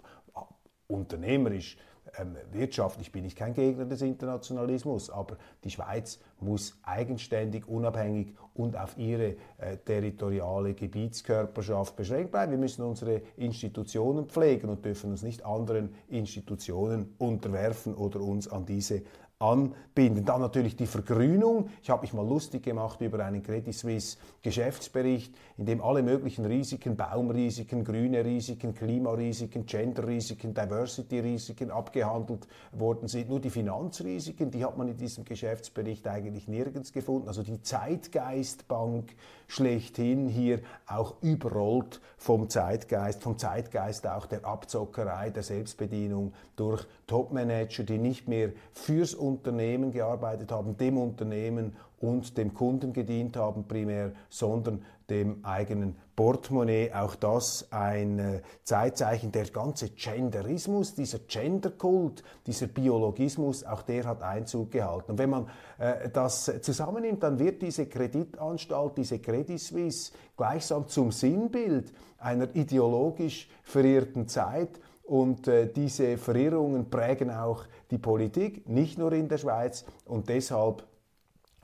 unternehmerisch 0.89 1.77
ähm, 2.19 2.37
wirtschaftlich 2.53 3.13
bin 3.13 3.25
ich 3.25 3.37
kein 3.37 3.55
Gegner 3.55 3.85
des 3.85 4.03
Internationalismus, 4.03 5.11
aber 5.11 5.37
die 5.65 5.71
Schweiz 5.71 6.21
muss 6.41 6.79
eigenständig, 6.83 7.69
unabhängig 7.69 8.35
und 8.55 8.77
auf 8.77 8.97
ihre 8.99 9.37
äh, 9.59 9.77
territoriale 9.85 10.75
Gebietskörperschaft 10.75 11.97
beschränkt 11.97 12.33
bleiben. 12.33 12.53
Wir 12.53 12.59
müssen 12.59 12.83
unsere 12.83 13.23
Institutionen 13.37 14.27
pflegen 14.27 14.69
und 14.69 14.85
dürfen 14.85 15.11
uns 15.11 15.23
nicht 15.23 15.45
anderen 15.45 15.95
Institutionen 16.09 17.15
unterwerfen 17.19 17.95
oder 17.95 18.21
uns 18.21 18.49
an 18.49 18.67
diese 18.67 19.03
anbinden. 19.39 20.25
Dann 20.25 20.41
natürlich 20.41 20.77
die 20.77 20.87
Vergrünung. 20.87 21.69
Ich 21.83 21.91
habe 21.91 22.03
mich 22.03 22.15
mal 22.15 22.27
lustig 22.27 22.63
gemacht 22.63 23.03
über 23.03 23.23
einen 23.23 23.43
Credit 23.43 23.75
Suisse 23.75 24.17
Geschäftsbericht, 24.41 25.35
in 25.59 25.67
dem 25.67 25.83
alle 25.83 26.03
möglichen 26.03 26.47
Risiken, 26.47 26.97
Baumrisiken, 26.97 27.85
grüne 27.85 28.25
Risiken, 28.25 28.75
Klimarisiken, 28.75 29.67
Genderrisiken, 29.67 30.55
Diversity-Risiken 30.55 31.71
abgehandelt 31.71 32.49
worden 32.73 33.09
sind. 33.09 33.29
Nur 33.29 33.41
die 33.41 33.51
Finanzrisiken, 33.51 34.51
die 34.51 34.65
hat 34.65 34.79
man 34.79 34.89
in 34.89 34.97
diesem 34.97 35.27
Geschäftsbericht 35.27 36.09
eigentlich 36.09 36.49
nirgends 36.49 36.93
gefunden. 36.93 37.29
Also 37.29 37.43
die 37.43 37.61
Zeitgeistbank 37.61 39.15
schlechthin 39.49 40.29
hier 40.29 40.61
auch 40.87 41.15
überrollt 41.21 42.01
vom 42.17 42.49
Zeitgeist, 42.49 43.23
vom 43.23 43.37
Zeitgeist 43.37 44.07
auch 44.07 44.25
der 44.25 44.47
Abzockerei, 44.47 45.29
der 45.29 45.43
Selbstbedienung 45.43 46.33
durch 46.57 46.87
Topmanager, 47.07 47.85
die 47.85 47.99
nicht 47.99 48.29
mehr 48.29 48.53
fürs 48.73 49.15
Unternehmen 49.15 49.93
gearbeitet 49.93 50.51
haben, 50.51 50.77
dem 50.77 50.99
Unternehmen 50.99 51.77
und 52.01 52.37
dem 52.37 52.53
Kunden 52.53 52.93
gedient 52.93 53.37
haben 53.37 53.65
primär, 53.65 54.13
sondern 54.29 54.85
dem 55.09 55.45
eigenen 55.45 55.97
Portemonnaie. 56.17 56.93
Auch 56.93 57.15
das 57.15 57.69
ein 57.71 58.19
äh, 58.19 58.43
Zeitzeichen. 58.65 59.33
Der 59.33 59.47
ganze 59.47 59.91
Genderismus, 59.91 60.95
dieser 60.95 61.21
Genderkult, 61.21 62.23
dieser 62.47 62.67
Biologismus, 62.67 63.65
auch 63.65 63.83
der 63.83 64.05
hat 64.05 64.23
Einzug 64.23 64.73
gehalten. 64.73 65.13
Und 65.13 65.19
wenn 65.19 65.31
man 65.31 65.49
äh, 65.79 66.11
das 66.11 66.51
zusammennimmt, 66.61 67.23
dann 67.23 67.39
wird 67.39 67.63
diese 67.63 67.87
Kreditanstalt, 67.87 68.97
diese 68.97 69.19
Credit 69.19 69.61
Suisse 69.61 70.13
gleichsam 70.37 70.89
zum 70.89 71.13
Sinnbild 71.13 71.93
einer 72.19 72.55
ideologisch 72.55 73.49
verirrten 73.63 74.27
Zeit. 74.29 74.81
Und 75.07 75.47
äh, 75.47 75.73
diese 75.73 76.19
Verirrungen 76.19 76.91
prägen 76.91 77.31
auch 77.31 77.65
die 77.91 77.99
Politik, 77.99 78.69
nicht 78.69 78.99
nur 78.99 79.13
in 79.13 79.29
der 79.29 79.39
Schweiz. 79.39 79.85
Und 80.05 80.29
deshalb 80.29 80.85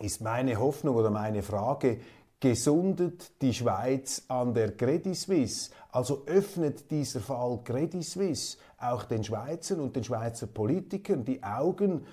ist 0.01 0.21
meine 0.21 0.59
Hoffnung 0.59 0.97
oder 0.97 1.11
meine 1.11 1.43
Frage, 1.43 1.99
gesundet 2.39 3.41
die 3.41 3.53
Schweiz 3.55 4.25
an 4.29 4.55
der 4.55 4.77
Credit 4.77 5.17
Suisse. 5.17 5.71
Also 5.91 6.23
öffnet 6.27 6.91
dieser 6.91 7.21
Fall 7.21 7.61
Credit 7.65 8.05
Suisse 8.05 8.59
auch 8.79 9.05
den 9.05 9.23
Schweizern 9.23 9.81
und 9.81 9.95
den 9.95 10.05
Schweizer 10.05 10.47
Politikern 10.47 11.25
die 11.25 11.43
Augen, 11.43 12.05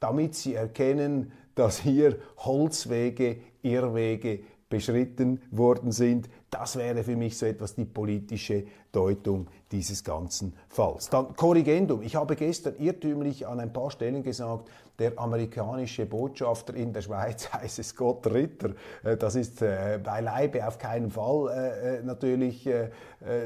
damit 0.00 0.34
sie 0.34 0.54
erkennen, 0.54 1.32
dass 1.54 1.80
hier 1.80 2.18
Holzwege, 2.38 3.38
Irrwege 3.62 4.40
beschritten 4.68 5.40
worden 5.50 5.92
sind. 5.92 6.28
Das 6.50 6.76
wäre 6.76 7.04
für 7.04 7.16
mich 7.16 7.38
so 7.38 7.46
etwas 7.46 7.74
die 7.74 7.84
politische 7.84 8.64
Deutung 8.94 9.48
dieses 9.72 10.04
ganzen 10.04 10.54
Falls. 10.68 11.10
Dann 11.10 11.34
Korrigendum. 11.34 12.02
Ich 12.02 12.14
habe 12.14 12.36
gestern 12.36 12.76
irrtümlich 12.78 13.46
an 13.46 13.58
ein 13.58 13.72
paar 13.72 13.90
Stellen 13.90 14.22
gesagt, 14.22 14.70
der 14.98 15.18
amerikanische 15.18 16.06
Botschafter 16.06 16.74
in 16.74 16.92
der 16.92 17.02
Schweiz 17.02 17.48
heiße 17.52 17.82
Scott 17.82 18.26
Ritter. 18.28 18.70
Äh, 19.02 19.16
das 19.16 19.34
ist 19.34 19.60
äh, 19.62 19.98
beileibe 20.02 20.66
auf 20.66 20.78
keinen 20.78 21.10
Fall 21.10 21.50
äh, 21.50 22.02
natürlich 22.04 22.68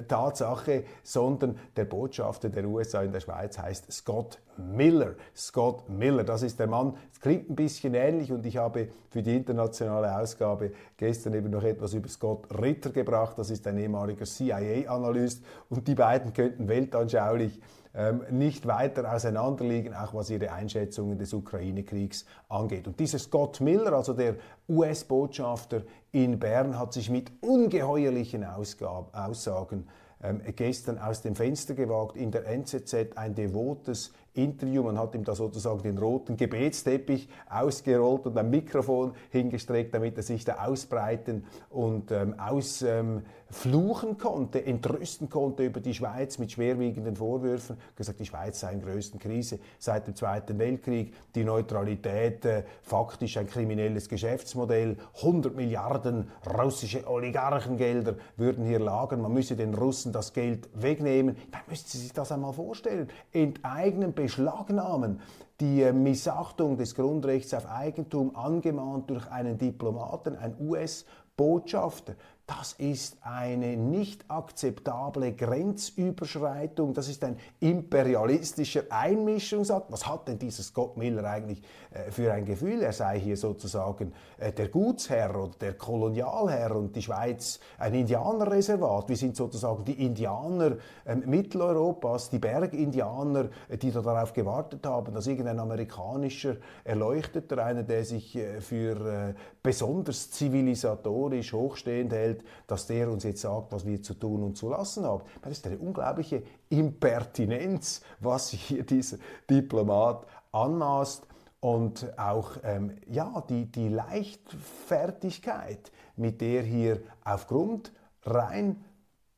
Tatsache, 0.09 0.83
sondern 1.05 1.57
der 1.77 1.85
Botschafter 1.85 2.49
der 2.49 2.65
USA 2.65 3.03
in 3.03 3.13
der 3.13 3.21
Schweiz 3.21 3.59
heißt 3.59 3.93
Scott 3.93 4.41
Miller. 4.57 5.15
Scott 5.37 5.89
Miller, 5.89 6.25
das 6.25 6.43
ist 6.43 6.59
der 6.59 6.67
Mann. 6.67 6.97
Es 7.13 7.21
klingt 7.21 7.49
ein 7.49 7.55
bisschen 7.55 7.95
ähnlich 7.95 8.33
und 8.33 8.45
ich 8.45 8.57
habe 8.57 8.89
für 9.09 9.23
die 9.23 9.37
internationale 9.37 10.19
Ausgabe 10.19 10.73
gestern 10.97 11.35
eben 11.35 11.51
noch 11.51 11.63
etwas 11.63 11.95
über 11.95 12.09
Scott 12.09 12.49
Ritter 12.61 12.91
gebracht. 12.91 13.39
Das 13.39 13.51
ist 13.51 13.69
ein 13.69 13.79
ehemaliger 13.79 14.25
CIA-Analyst 14.25 15.38
und 15.69 15.89
die 15.89 15.95
beiden 15.95 16.33
könnten 16.33 16.69
weltanschaulich 16.69 17.61
ähm, 17.95 18.23
nicht 18.31 18.67
weiter 18.67 19.13
auseinanderliegen, 19.13 19.95
auch 19.95 20.15
was 20.15 20.31
ihre 20.31 20.53
Einschätzungen 20.53 21.19
des 21.19 21.33
Ukraine-Kriegs 21.33 22.27
angeht. 22.49 22.87
Und 22.87 23.01
dieser 23.01 23.19
Scott 23.19 23.61
Miller, 23.61 23.93
also 23.93 24.13
der 24.13 24.37
US-Botschafter 24.69 25.83
in 26.13 26.39
Bern, 26.39 26.79
hat 26.79 26.93
sich 26.93 27.11
mit 27.11 27.33
ungeheuerlichen 27.41 28.45
Ausgaben, 28.45 29.13
Aussagen 29.13 29.89
ähm, 30.23 30.43
gestern 30.55 30.99
aus 30.99 31.23
dem 31.23 31.35
Fenster 31.35 31.75
gewagt, 31.75 32.17
in 32.17 32.31
der 32.31 32.47
NZZ 32.47 33.17
ein 33.17 33.35
devotes 33.35 34.13
Interview. 34.35 34.83
Man 34.83 34.99
hat 34.99 35.15
ihm 35.15 35.25
da 35.25 35.35
sozusagen 35.35 35.83
den 35.83 35.99
roten 35.99 36.37
Gebetsteppich 36.37 37.29
ausgerollt 37.49 38.27
und 38.27 38.37
ein 38.39 38.51
Mikrofon 38.51 39.13
hingestreckt, 39.31 39.95
damit 39.95 40.17
er 40.17 40.23
sich 40.23 40.45
da 40.45 40.65
ausbreiten 40.67 41.45
und 41.71 42.11
ähm, 42.13 42.35
ausfluchen 42.39 44.11
ähm, 44.11 44.19
konnte, 44.19 44.65
entrüsten 44.65 45.29
konnte 45.29 45.65
über 45.65 45.81
die 45.81 45.95
Schweiz 45.95 46.39
mit 46.39 46.53
schwerwiegenden 46.53 47.17
Vorwürfen. 47.17 47.77
gesagt, 47.97 48.21
die 48.21 48.27
Schweiz 48.27 48.61
sei 48.61 48.73
in 48.73 48.83
größten 48.83 49.19
Krise 49.19 49.59
seit 49.79 50.07
dem 50.07 50.15
Zweiten 50.15 50.59
Weltkrieg, 50.59 51.15
die 51.35 51.45
Neutralität 51.45 52.45
äh, 52.45 52.63
faktisch 52.83 53.37
ein 53.37 53.49
kriminelles 53.49 54.09
Geschäftsmodell, 54.09 54.97
100 55.17 55.55
Milliarden 55.55 56.31
russische 56.59 57.09
Oligarchengelder 57.09 58.17
würden 58.37 58.65
hier 58.65 58.79
lagern, 58.79 59.21
man 59.21 59.33
müsse 59.33 59.57
den 59.57 59.75
Russen 59.75 60.13
das 60.13 60.33
Geld 60.33 60.69
wegnehmen. 60.75 61.37
Dann 61.51 61.63
müssen 61.69 61.87
Sie 61.87 61.99
sich 61.99 62.13
das 62.13 62.33
einmal 62.33 62.53
vorstellen. 62.53 63.09
Enteignen, 63.33 64.13
beschlagnahmen, 64.19 65.21
die 65.61 65.83
äh, 65.83 65.93
Missachtung 65.93 66.77
des 66.77 66.95
Grundrechts 66.97 67.55
auf 67.55 67.67
Eigentum 67.67 68.35
angemahnt 68.35 69.09
durch 69.11 69.31
einen 69.31 69.57
Diplomaten, 69.59 70.37
ein 70.37 70.57
US-Botschafter. 70.61 72.15
Das 72.49 72.73
ist 72.79 73.19
eine 73.21 73.77
nicht 73.77 74.25
akzeptable 74.29 75.35
Grenzüberschreitung. 75.35 76.95
Das 76.95 77.07
ist 77.11 77.23
ein 77.23 77.37
imperialistischer 77.61 78.85
Einmischungsakt. 78.89 79.93
Was 79.93 80.07
hat 80.07 80.29
denn 80.29 80.39
dieser 80.39 80.63
Scott 80.63 80.97
Miller 80.97 81.25
eigentlich 81.25 81.63
äh, 81.91 82.11
für 82.11 82.33
ein 82.33 82.47
Gefühl? 82.47 82.81
Er 82.81 82.95
sei 82.95 83.21
hier 83.21 83.37
sozusagen 83.37 84.15
äh, 84.39 84.51
der 84.51 84.69
Gutsherr 84.69 85.37
oder 85.37 85.53
der 85.61 85.75
Kolonialherr 85.75 86.75
und 86.75 86.97
die 86.97 87.03
Schweiz 87.03 87.61
ein 87.77 87.93
Indianerreservat. 87.93 89.11
Wir 89.11 89.17
sind 89.19 89.37
sozusagen 89.37 89.85
die 89.85 90.07
Indianer 90.07 90.79
äh, 91.05 91.17
Mitteleuropas, 91.17 92.31
die 92.31 92.39
Bergindianer, 92.39 93.51
äh, 93.69 93.77
die 93.77 93.93
da 93.93 94.01
darauf 94.01 94.33
gewartet 94.33 94.87
haben, 94.87 95.13
dass 95.13 95.27
irgendein 95.27 95.59
amerikanischer 95.59 96.57
Erleuchteter, 96.83 97.63
einer, 97.63 97.83
der 97.83 98.07
sich 98.07 98.39
für 98.61 99.35
besonders 99.69 100.31
zivilisatorisch 100.31 101.53
hochstehend 101.53 102.15
hält, 102.15 102.43
dass 102.67 102.87
der 102.87 103.11
uns 103.11 103.25
jetzt 103.25 103.43
sagt, 103.43 103.71
was 103.71 103.85
wir 103.85 104.03
zu 104.03 104.15
tun 104.15 104.43
und 104.43 104.57
zu 104.57 104.71
lassen 104.71 105.05
haben. 105.05 105.25
Das 105.43 105.53
ist 105.53 105.67
eine 105.67 105.77
unglaubliche 105.77 106.43
Impertinenz, 106.71 108.01
was 108.19 108.49
hier 108.49 108.83
dieser 108.83 109.19
Diplomat 109.51 110.27
anmaßt. 110.53 111.27
und 111.61 112.19
auch 112.19 112.53
ähm, 112.63 112.97
ja, 113.11 113.45
die, 113.47 113.71
die 113.71 113.91
Leichtfertigkeit, 113.91 115.93
mit 116.17 116.41
der 116.41 116.63
hier 116.63 117.03
aufgrund 117.23 117.93
rein 118.23 118.83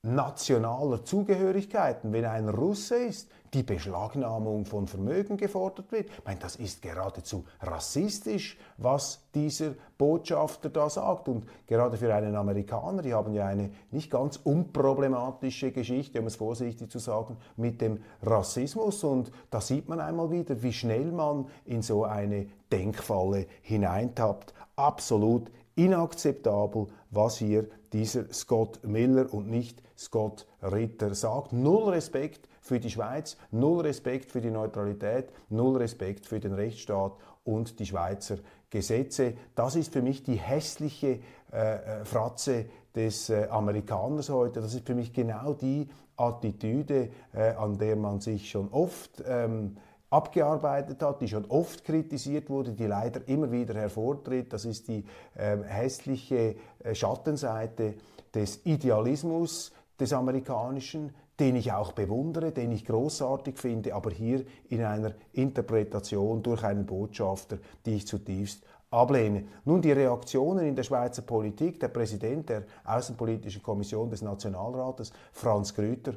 nationaler 0.02 1.04
Zugehörigkeiten, 1.04 2.12
wenn 2.12 2.24
ein 2.24 2.48
Russe 2.48 2.94
ist, 2.94 3.32
die 3.54 3.62
Beschlagnahmung 3.62 4.64
von 4.64 4.86
Vermögen 4.86 5.36
gefordert 5.36 5.90
wird. 5.90 6.08
Ich 6.10 6.24
meine, 6.24 6.38
das 6.38 6.56
ist 6.56 6.82
geradezu 6.82 7.44
rassistisch, 7.60 8.56
was 8.76 9.22
dieser 9.34 9.74
Botschafter 9.98 10.68
da 10.68 10.88
sagt. 10.88 11.28
Und 11.28 11.46
gerade 11.66 11.96
für 11.96 12.14
einen 12.14 12.36
Amerikaner, 12.36 13.02
die 13.02 13.12
haben 13.12 13.34
ja 13.34 13.46
eine 13.46 13.70
nicht 13.90 14.10
ganz 14.10 14.36
unproblematische 14.36 15.72
Geschichte, 15.72 16.20
um 16.20 16.26
es 16.26 16.36
vorsichtig 16.36 16.90
zu 16.90 16.98
sagen, 16.98 17.36
mit 17.56 17.80
dem 17.80 18.02
Rassismus. 18.22 19.02
Und 19.02 19.32
da 19.50 19.60
sieht 19.60 19.88
man 19.88 20.00
einmal 20.00 20.30
wieder, 20.30 20.62
wie 20.62 20.72
schnell 20.72 21.10
man 21.10 21.46
in 21.64 21.82
so 21.82 22.04
eine 22.04 22.46
Denkfalle 22.70 23.46
hineintappt. 23.62 24.54
Absolut 24.76 25.50
inakzeptabel, 25.74 26.86
was 27.10 27.38
hier 27.38 27.66
dieser 27.92 28.32
Scott 28.32 28.80
Miller 28.84 29.32
und 29.32 29.48
nicht 29.48 29.82
Scott 29.96 30.46
Ritter 30.62 31.14
sagt. 31.14 31.52
Null 31.52 31.90
Respekt 31.90 32.48
für 32.70 32.78
die 32.78 32.90
Schweiz, 32.90 33.36
null 33.50 33.80
Respekt 33.80 34.30
für 34.30 34.40
die 34.40 34.52
Neutralität, 34.52 35.30
null 35.48 35.76
Respekt 35.78 36.24
für 36.24 36.38
den 36.38 36.52
Rechtsstaat 36.52 37.14
und 37.42 37.80
die 37.80 37.86
Schweizer 37.86 38.36
Gesetze. 38.70 39.34
Das 39.56 39.74
ist 39.74 39.92
für 39.92 40.02
mich 40.02 40.22
die 40.22 40.36
hässliche 40.36 41.18
äh, 41.52 42.02
äh, 42.02 42.04
Fratze 42.04 42.66
des 42.94 43.28
äh, 43.28 43.48
Amerikaners 43.50 44.30
heute. 44.30 44.60
Das 44.60 44.72
ist 44.72 44.86
für 44.86 44.94
mich 44.94 45.12
genau 45.12 45.52
die 45.52 45.88
Attitüde, 46.16 47.08
äh, 47.34 47.54
an 47.54 47.76
der 47.76 47.96
man 47.96 48.20
sich 48.20 48.48
schon 48.48 48.68
oft 48.68 49.20
ähm, 49.26 49.76
abgearbeitet 50.08 51.02
hat, 51.02 51.20
die 51.22 51.28
schon 51.28 51.46
oft 51.46 51.84
kritisiert 51.84 52.50
wurde, 52.50 52.70
die 52.70 52.86
leider 52.86 53.26
immer 53.26 53.50
wieder 53.50 53.74
hervortritt. 53.74 54.52
Das 54.52 54.64
ist 54.64 54.86
die 54.86 55.04
äh, 55.34 55.56
hässliche 55.64 56.54
äh, 56.84 56.94
Schattenseite 56.94 57.94
des 58.32 58.64
Idealismus 58.64 59.72
des 59.98 60.12
amerikanischen, 60.12 61.12
den 61.40 61.56
ich 61.56 61.72
auch 61.72 61.92
bewundere, 61.92 62.52
den 62.52 62.70
ich 62.70 62.84
großartig 62.84 63.58
finde, 63.58 63.94
aber 63.94 64.10
hier 64.10 64.44
in 64.68 64.84
einer 64.84 65.14
Interpretation 65.32 66.42
durch 66.42 66.62
einen 66.62 66.86
Botschafter, 66.86 67.58
die 67.86 67.96
ich 67.96 68.06
zutiefst 68.06 68.62
ablehne. 68.90 69.44
Nun 69.64 69.80
die 69.80 69.92
Reaktionen 69.92 70.66
in 70.66 70.76
der 70.76 70.82
Schweizer 70.82 71.22
Politik, 71.22 71.80
der 71.80 71.88
Präsident 71.88 72.48
der 72.48 72.64
Außenpolitischen 72.84 73.62
Kommission 73.62 74.10
des 74.10 74.22
Nationalrates, 74.22 75.12
Franz 75.32 75.74
Grüter, 75.74 76.14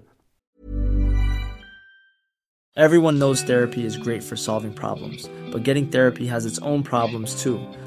Everyone 2.76 3.20
knows 3.20 3.44
therapy 3.44 3.86
is 3.86 3.96
great 3.96 4.24
for 4.24 4.36
solving 4.36 4.74
problems, 4.74 5.30
but 5.52 5.62
getting 5.62 5.92
therapy 5.92 6.26
has 6.26 6.44
its 6.44 6.58
own 6.58 6.82
problems 6.82 7.44
too, 7.44 7.60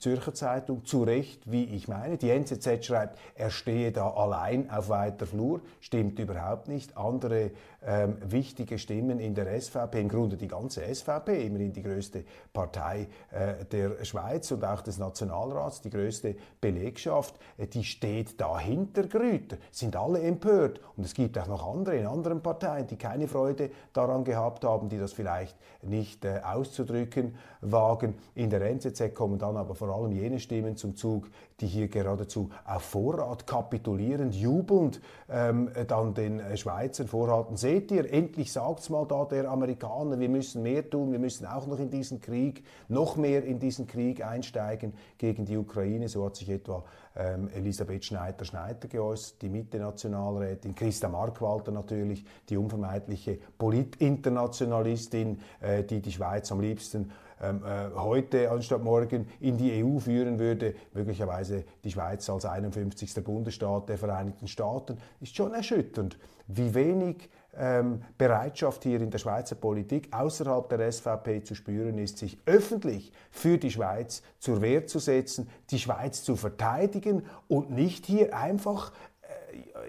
Zürcher 0.00 0.32
Zeitung, 0.32 0.84
zu 0.86 1.02
Recht, 1.02 1.50
wie 1.50 1.64
ich 1.64 1.86
meine. 1.86 2.16
Die 2.16 2.30
NZZ 2.30 2.84
schreibt, 2.84 3.18
er 3.34 3.50
stehe 3.50 3.92
da 3.92 4.08
allein 4.08 4.70
auf 4.70 4.88
weiter 4.88 5.26
Flur. 5.26 5.60
Stimmt 5.80 6.18
überhaupt 6.18 6.68
nicht. 6.68 6.96
Andere 6.96 7.50
ähm, 7.86 8.16
wichtige 8.22 8.78
Stimmen 8.78 9.20
in 9.20 9.34
der 9.34 9.60
SVP, 9.60 10.00
im 10.00 10.08
Grunde 10.08 10.36
die 10.36 10.48
ganze 10.48 10.82
SVP, 10.82 11.46
immerhin 11.46 11.72
die 11.72 11.82
größte 11.82 12.24
Partei 12.52 13.08
äh, 13.30 13.64
der 13.66 14.04
Schweiz 14.04 14.50
und 14.50 14.64
auch 14.64 14.80
des 14.80 14.98
Nationalrats, 14.98 15.82
die 15.82 15.90
größte 15.90 16.34
Belegschaft, 16.60 17.34
äh, 17.58 17.66
die 17.66 17.84
steht 17.84 18.40
dahinter 18.40 19.02
Grüter, 19.04 19.56
sind 19.70 19.96
alle 19.96 20.20
empört. 20.22 20.80
Und 20.96 21.04
es 21.04 21.14
gibt 21.14 21.38
auch 21.38 21.46
noch 21.46 21.66
andere 21.66 21.96
in 21.96 22.06
anderen 22.06 22.42
Parteien, 22.42 22.86
die 22.86 22.96
keine 22.96 23.28
Freude 23.28 23.70
daran 23.92 24.24
gehabt 24.24 24.64
haben, 24.64 24.88
die 24.88 24.98
das 24.98 25.12
vielleicht 25.12 25.56
nicht 25.82 26.24
äh, 26.24 26.40
auszudrücken 26.42 27.36
wagen. 27.60 28.14
In 28.34 28.48
der 28.48 28.62
NZZ 28.62 29.14
kommen 29.14 29.38
dann 29.38 29.56
aber 29.56 29.74
vor 29.74 29.89
vor 29.90 30.04
allem 30.04 30.12
jene 30.12 30.38
Stimmen 30.38 30.76
zum 30.76 30.94
Zug, 30.94 31.28
die 31.58 31.66
hier 31.66 31.88
geradezu 31.88 32.50
auf 32.64 32.82
Vorrat 32.82 33.44
kapitulierend, 33.44 34.36
jubelnd 34.36 35.00
ähm, 35.28 35.68
dann 35.88 36.14
den 36.14 36.38
äh, 36.38 36.56
Schweizern 36.56 37.08
vorhalten. 37.08 37.56
Seht 37.56 37.90
ihr, 37.90 38.12
endlich 38.12 38.52
sagt's 38.52 38.88
mal 38.88 39.04
da 39.04 39.24
der 39.24 39.50
Amerikaner, 39.50 40.20
wir 40.20 40.28
müssen 40.28 40.62
mehr 40.62 40.88
tun, 40.88 41.10
wir 41.10 41.18
müssen 41.18 41.44
auch 41.44 41.66
noch 41.66 41.80
in 41.80 41.90
diesen 41.90 42.20
Krieg, 42.20 42.64
noch 42.86 43.16
mehr 43.16 43.42
in 43.42 43.58
diesen 43.58 43.88
Krieg 43.88 44.24
einsteigen 44.24 44.92
gegen 45.18 45.44
die 45.44 45.56
Ukraine. 45.56 46.08
So 46.08 46.24
hat 46.24 46.36
sich 46.36 46.50
etwa 46.50 46.84
ähm, 47.16 47.48
Elisabeth 47.52 48.04
Schneider-Schneider 48.04 48.86
geäußert, 48.86 49.42
die 49.42 49.48
Mitte-Nationalrätin, 49.48 50.76
Christa 50.76 51.08
Markwalter 51.08 51.72
natürlich, 51.72 52.24
die 52.48 52.56
unvermeidliche 52.56 53.40
Politinternationalistin, 53.58 55.40
äh, 55.60 55.82
die 55.82 56.00
die 56.00 56.12
Schweiz 56.12 56.52
am 56.52 56.60
liebsten 56.60 57.10
ähm, 57.42 57.62
äh, 57.64 57.90
heute 57.94 58.50
anstatt 58.50 58.82
morgen 58.82 59.26
in 59.40 59.56
die 59.56 59.82
EU 59.82 59.98
führen 59.98 60.38
würde, 60.38 60.74
möglicherweise 60.92 61.64
die 61.84 61.90
Schweiz 61.90 62.28
als 62.28 62.44
51. 62.44 63.24
Bundesstaat 63.24 63.88
der 63.88 63.98
Vereinigten 63.98 64.48
Staaten, 64.48 64.98
ist 65.20 65.36
schon 65.36 65.54
erschütternd, 65.54 66.18
wie 66.46 66.74
wenig 66.74 67.30
ähm, 67.56 68.02
Bereitschaft 68.16 68.84
hier 68.84 69.00
in 69.00 69.10
der 69.10 69.18
Schweizer 69.18 69.56
Politik 69.56 70.08
außerhalb 70.12 70.68
der 70.68 70.90
SVP 70.90 71.42
zu 71.42 71.54
spüren 71.54 71.98
ist, 71.98 72.18
sich 72.18 72.38
öffentlich 72.46 73.12
für 73.30 73.58
die 73.58 73.70
Schweiz 73.70 74.22
zur 74.38 74.60
Wehr 74.60 74.86
zu 74.86 74.98
setzen, 74.98 75.48
die 75.70 75.78
Schweiz 75.78 76.22
zu 76.22 76.36
verteidigen 76.36 77.24
und 77.48 77.70
nicht 77.70 78.06
hier 78.06 78.36
einfach 78.36 78.92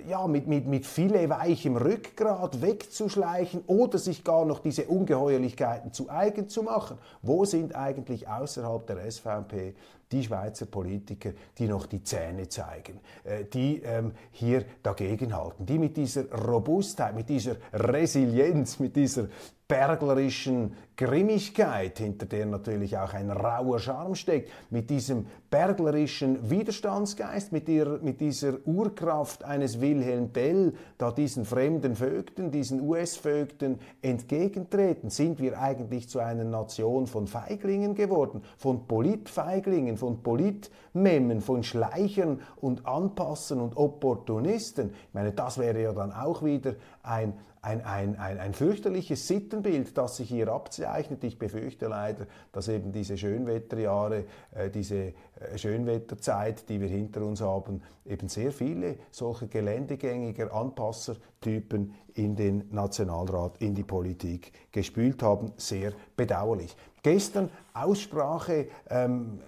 ja, 0.08 0.28
mit, 0.28 0.48
mit, 0.48 0.68
mit 0.68 0.86
viele 0.86 1.30
weichem 1.30 1.78
Rückgrat 1.78 2.62
wegzuschleichen 2.62 3.64
oder 3.68 3.98
sich 3.98 4.24
gar 4.24 4.46
noch 4.46 4.60
diese 4.60 4.86
Ungeheuerlichkeiten 4.86 5.94
zu 5.94 6.10
eigen 6.10 6.50
zu 6.50 6.64
machen. 6.64 6.98
Wo 7.22 7.46
sind 7.46 7.76
eigentlich 7.76 8.28
außerhalb 8.28 8.86
der 8.88 9.12
SVP 9.12 9.76
die 10.12 10.24
Schweizer 10.24 10.66
Politiker, 10.66 11.32
die 11.58 11.68
noch 11.68 11.86
die 11.86 12.04
Zähne 12.04 12.48
zeigen, 12.50 13.00
äh, 13.24 13.46
die 13.46 13.82
ähm, 13.84 14.12
hier 14.32 14.66
dagegenhalten, 14.84 15.66
die 15.66 15.80
mit 15.80 15.98
dieser 15.98 16.30
Robustheit, 16.32 17.16
mit 17.16 17.30
dieser 17.30 17.56
Resilienz, 17.74 18.80
mit 18.80 18.96
dieser 18.96 19.28
berglerischen 19.72 20.74
Grimmigkeit, 20.98 21.98
hinter 21.98 22.26
der 22.26 22.46
natürlich 22.46 22.98
auch 22.98 23.14
ein 23.14 23.32
rauer 23.32 23.80
Charme 23.80 24.16
steckt, 24.16 24.52
mit 24.70 24.90
diesem 24.90 25.28
berglerischen 25.50 26.50
Widerstandsgeist, 26.50 27.54
mit, 27.54 27.70
ihr, 27.70 28.00
mit 28.04 28.20
dieser 28.20 28.68
Urkraft 28.68 29.46
eines 29.46 29.80
Wilhelm 29.80 30.34
Tell, 30.34 30.74
da 30.98 31.12
diesen 31.12 31.46
fremden 31.46 31.96
Vögten, 31.96 32.52
diesen 32.52 32.82
US-Vögten 32.82 33.80
entgegentreten, 34.02 35.10
sind 35.10 35.40
wir 35.40 35.58
eigentlich 35.58 36.10
zu 36.10 36.20
einer 36.20 36.44
Nation 36.44 37.08
von 37.08 37.26
Feiglingen 37.26 37.96
geworden, 37.96 38.44
von 38.58 38.88
Politfeiglingen, 38.88 39.96
von 40.02 40.24
Politmemmen, 40.24 41.42
von 41.42 41.62
Schleichern 41.62 42.42
und 42.60 42.88
Anpassern 42.88 43.62
und 43.62 43.78
Opportunisten. 43.78 44.90
Ich 44.90 45.14
meine, 45.14 45.32
das 45.32 45.60
wäre 45.60 45.80
ja 45.80 45.94
dann 45.94 46.12
auch 46.12 46.44
wieder 46.44 46.74
ein, 47.04 47.34
ein, 47.62 47.86
ein, 47.86 48.18
ein, 48.18 48.40
ein 48.40 48.54
fürchterliches 48.56 49.28
Sittenbild, 49.28 49.96
das 49.96 50.18
sich 50.18 50.30
hier 50.30 50.48
abzeichnet. 50.48 51.24
Ich 51.24 51.38
befürchte 51.38 51.88
leider, 51.88 52.26
dass 52.52 52.68
eben 52.68 52.92
diese 52.92 53.16
Schönwetterjahre, 53.16 54.26
äh, 54.56 54.72
diese 54.72 54.96
äh, 54.96 55.14
Schönwetterzeit, 55.56 56.68
die 56.68 56.82
wir 56.82 56.88
hinter 56.88 57.22
uns 57.22 57.42
haben, 57.42 57.84
eben 58.04 58.28
sehr 58.28 58.52
viele 58.52 58.96
solcher 59.12 59.46
geländegängiger 59.46 60.52
Anpassertypen 60.52 61.94
in 62.16 62.36
den 62.36 62.70
Nationalrat, 62.72 63.62
in 63.62 63.76
die 63.76 63.84
Politik 63.84 64.52
gespült 64.72 65.22
haben. 65.22 65.52
Sehr 65.58 65.94
bedauerlich. 66.18 66.76
Gestern 67.04 67.52
Aussprache. 67.76 68.68
Ähm, 68.90 69.40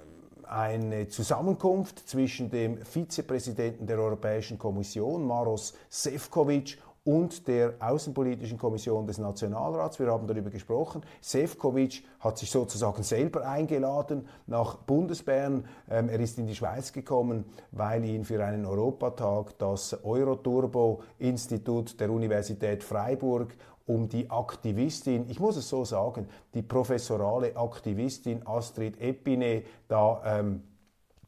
eine 0.53 1.07
Zusammenkunft 1.07 2.07
zwischen 2.07 2.51
dem 2.51 2.77
Vizepräsidenten 2.77 3.87
der 3.87 3.97
Europäischen 3.97 4.59
Kommission, 4.59 5.25
Maros 5.25 5.73
Sefcovic, 5.89 6.77
und 7.05 7.47
der 7.47 7.73
Außenpolitischen 7.79 8.57
Kommission 8.57 9.05
des 9.05 9.17
Nationalrats. 9.17 9.99
Wir 9.99 10.07
haben 10.07 10.25
darüber 10.25 10.49
gesprochen. 10.49 11.01
Sefcovic 11.19 12.03
hat 12.19 12.37
sich 12.37 12.49
sozusagen 12.49 13.03
selber 13.03 13.45
eingeladen 13.45 14.27
nach 14.47 14.75
Bundesbern. 14.75 15.65
Ähm, 15.89 16.07
er 16.07 16.19
ist 16.19 16.37
in 16.37 16.47
die 16.47 16.55
Schweiz 16.55 16.93
gekommen, 16.93 17.43
weil 17.71 18.05
ihn 18.05 18.23
für 18.23 18.43
einen 18.43 18.65
Europatag 18.65 19.57
das 19.57 20.01
Euroturbo-Institut 20.03 21.99
der 21.99 22.09
Universität 22.09 22.83
Freiburg 22.83 23.53
um 23.85 24.07
die 24.07 24.29
Aktivistin, 24.29 25.25
ich 25.29 25.39
muss 25.39 25.57
es 25.57 25.67
so 25.67 25.83
sagen, 25.83 26.27
die 26.53 26.61
professorale 26.61 27.55
Aktivistin 27.55 28.45
Astrid 28.45 28.99
Epine 29.01 29.63
da 29.87 30.21
ähm, 30.25 30.63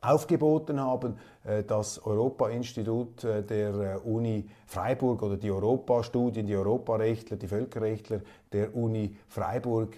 aufgeboten 0.02 0.80
haben. 0.80 1.18
Äh, 1.44 1.64
das 1.64 2.04
Europa-Institut 2.06 3.24
äh, 3.24 3.44
der 3.44 3.74
äh, 3.74 3.98
Uni 3.98 4.48
Freiburg 4.66 5.22
oder 5.24 5.38
die 5.38 5.52
Europastudien, 5.52 6.46
die 6.46 6.56
Europarechtler, 6.56 7.38
die 7.38 7.48
Völkerrechtler 7.48 8.22
der 8.52 8.76
Uni 8.76 9.18
Freiburg 9.28 9.98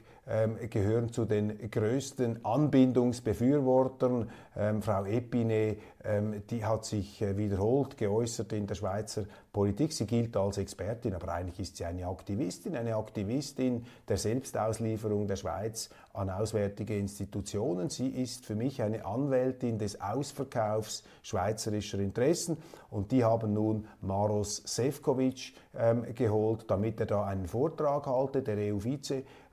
gehören 0.70 1.14
zu 1.14 1.24
den 1.24 1.72
größten 1.72 2.44
Anbindungsbefürwortern. 2.44 4.30
Ähm, 4.58 4.82
Frau 4.82 5.06
Epine, 5.06 5.78
ähm, 6.04 6.44
die 6.50 6.66
hat 6.66 6.84
sich 6.84 7.22
äh, 7.22 7.38
wiederholt 7.38 7.98
geäußert 7.98 8.52
in 8.52 8.68
der 8.68 8.76
Schweizer 8.76 9.24
Politik. 9.54 9.94
Sie 9.94 10.06
gilt 10.06 10.36
als 10.36 10.58
Expertin, 10.58 11.14
aber 11.14 11.34
eigentlich 11.34 11.60
ist 11.60 11.78
sie 11.78 11.86
eine 11.86 12.08
Aktivistin, 12.08 12.76
eine 12.76 12.96
Aktivistin 12.96 13.86
der 14.08 14.18
Selbstauslieferung 14.18 15.28
der 15.28 15.36
Schweiz 15.36 15.90
an 16.14 16.30
auswärtige 16.30 16.98
Institutionen. 16.98 17.90
Sie 17.90 18.10
ist 18.10 18.46
für 18.46 18.56
mich 18.56 18.82
eine 18.82 19.06
Anwältin 19.06 19.78
des 19.78 20.02
Ausverkaufs 20.02 21.04
schweizerischer 21.24 22.00
Interessen 22.00 22.58
und 22.90 23.12
die 23.12 23.24
haben 23.24 23.54
nun 23.54 23.88
Maros 24.02 24.64
Sefcovic 24.66 25.54
ähm, 25.76 26.06
geholt, 26.16 26.66
damit 26.68 27.00
er 27.00 27.06
da 27.06 27.26
einen 27.26 27.48
Vortrag 27.48 28.06
halte, 28.08 28.42
der 28.42 28.58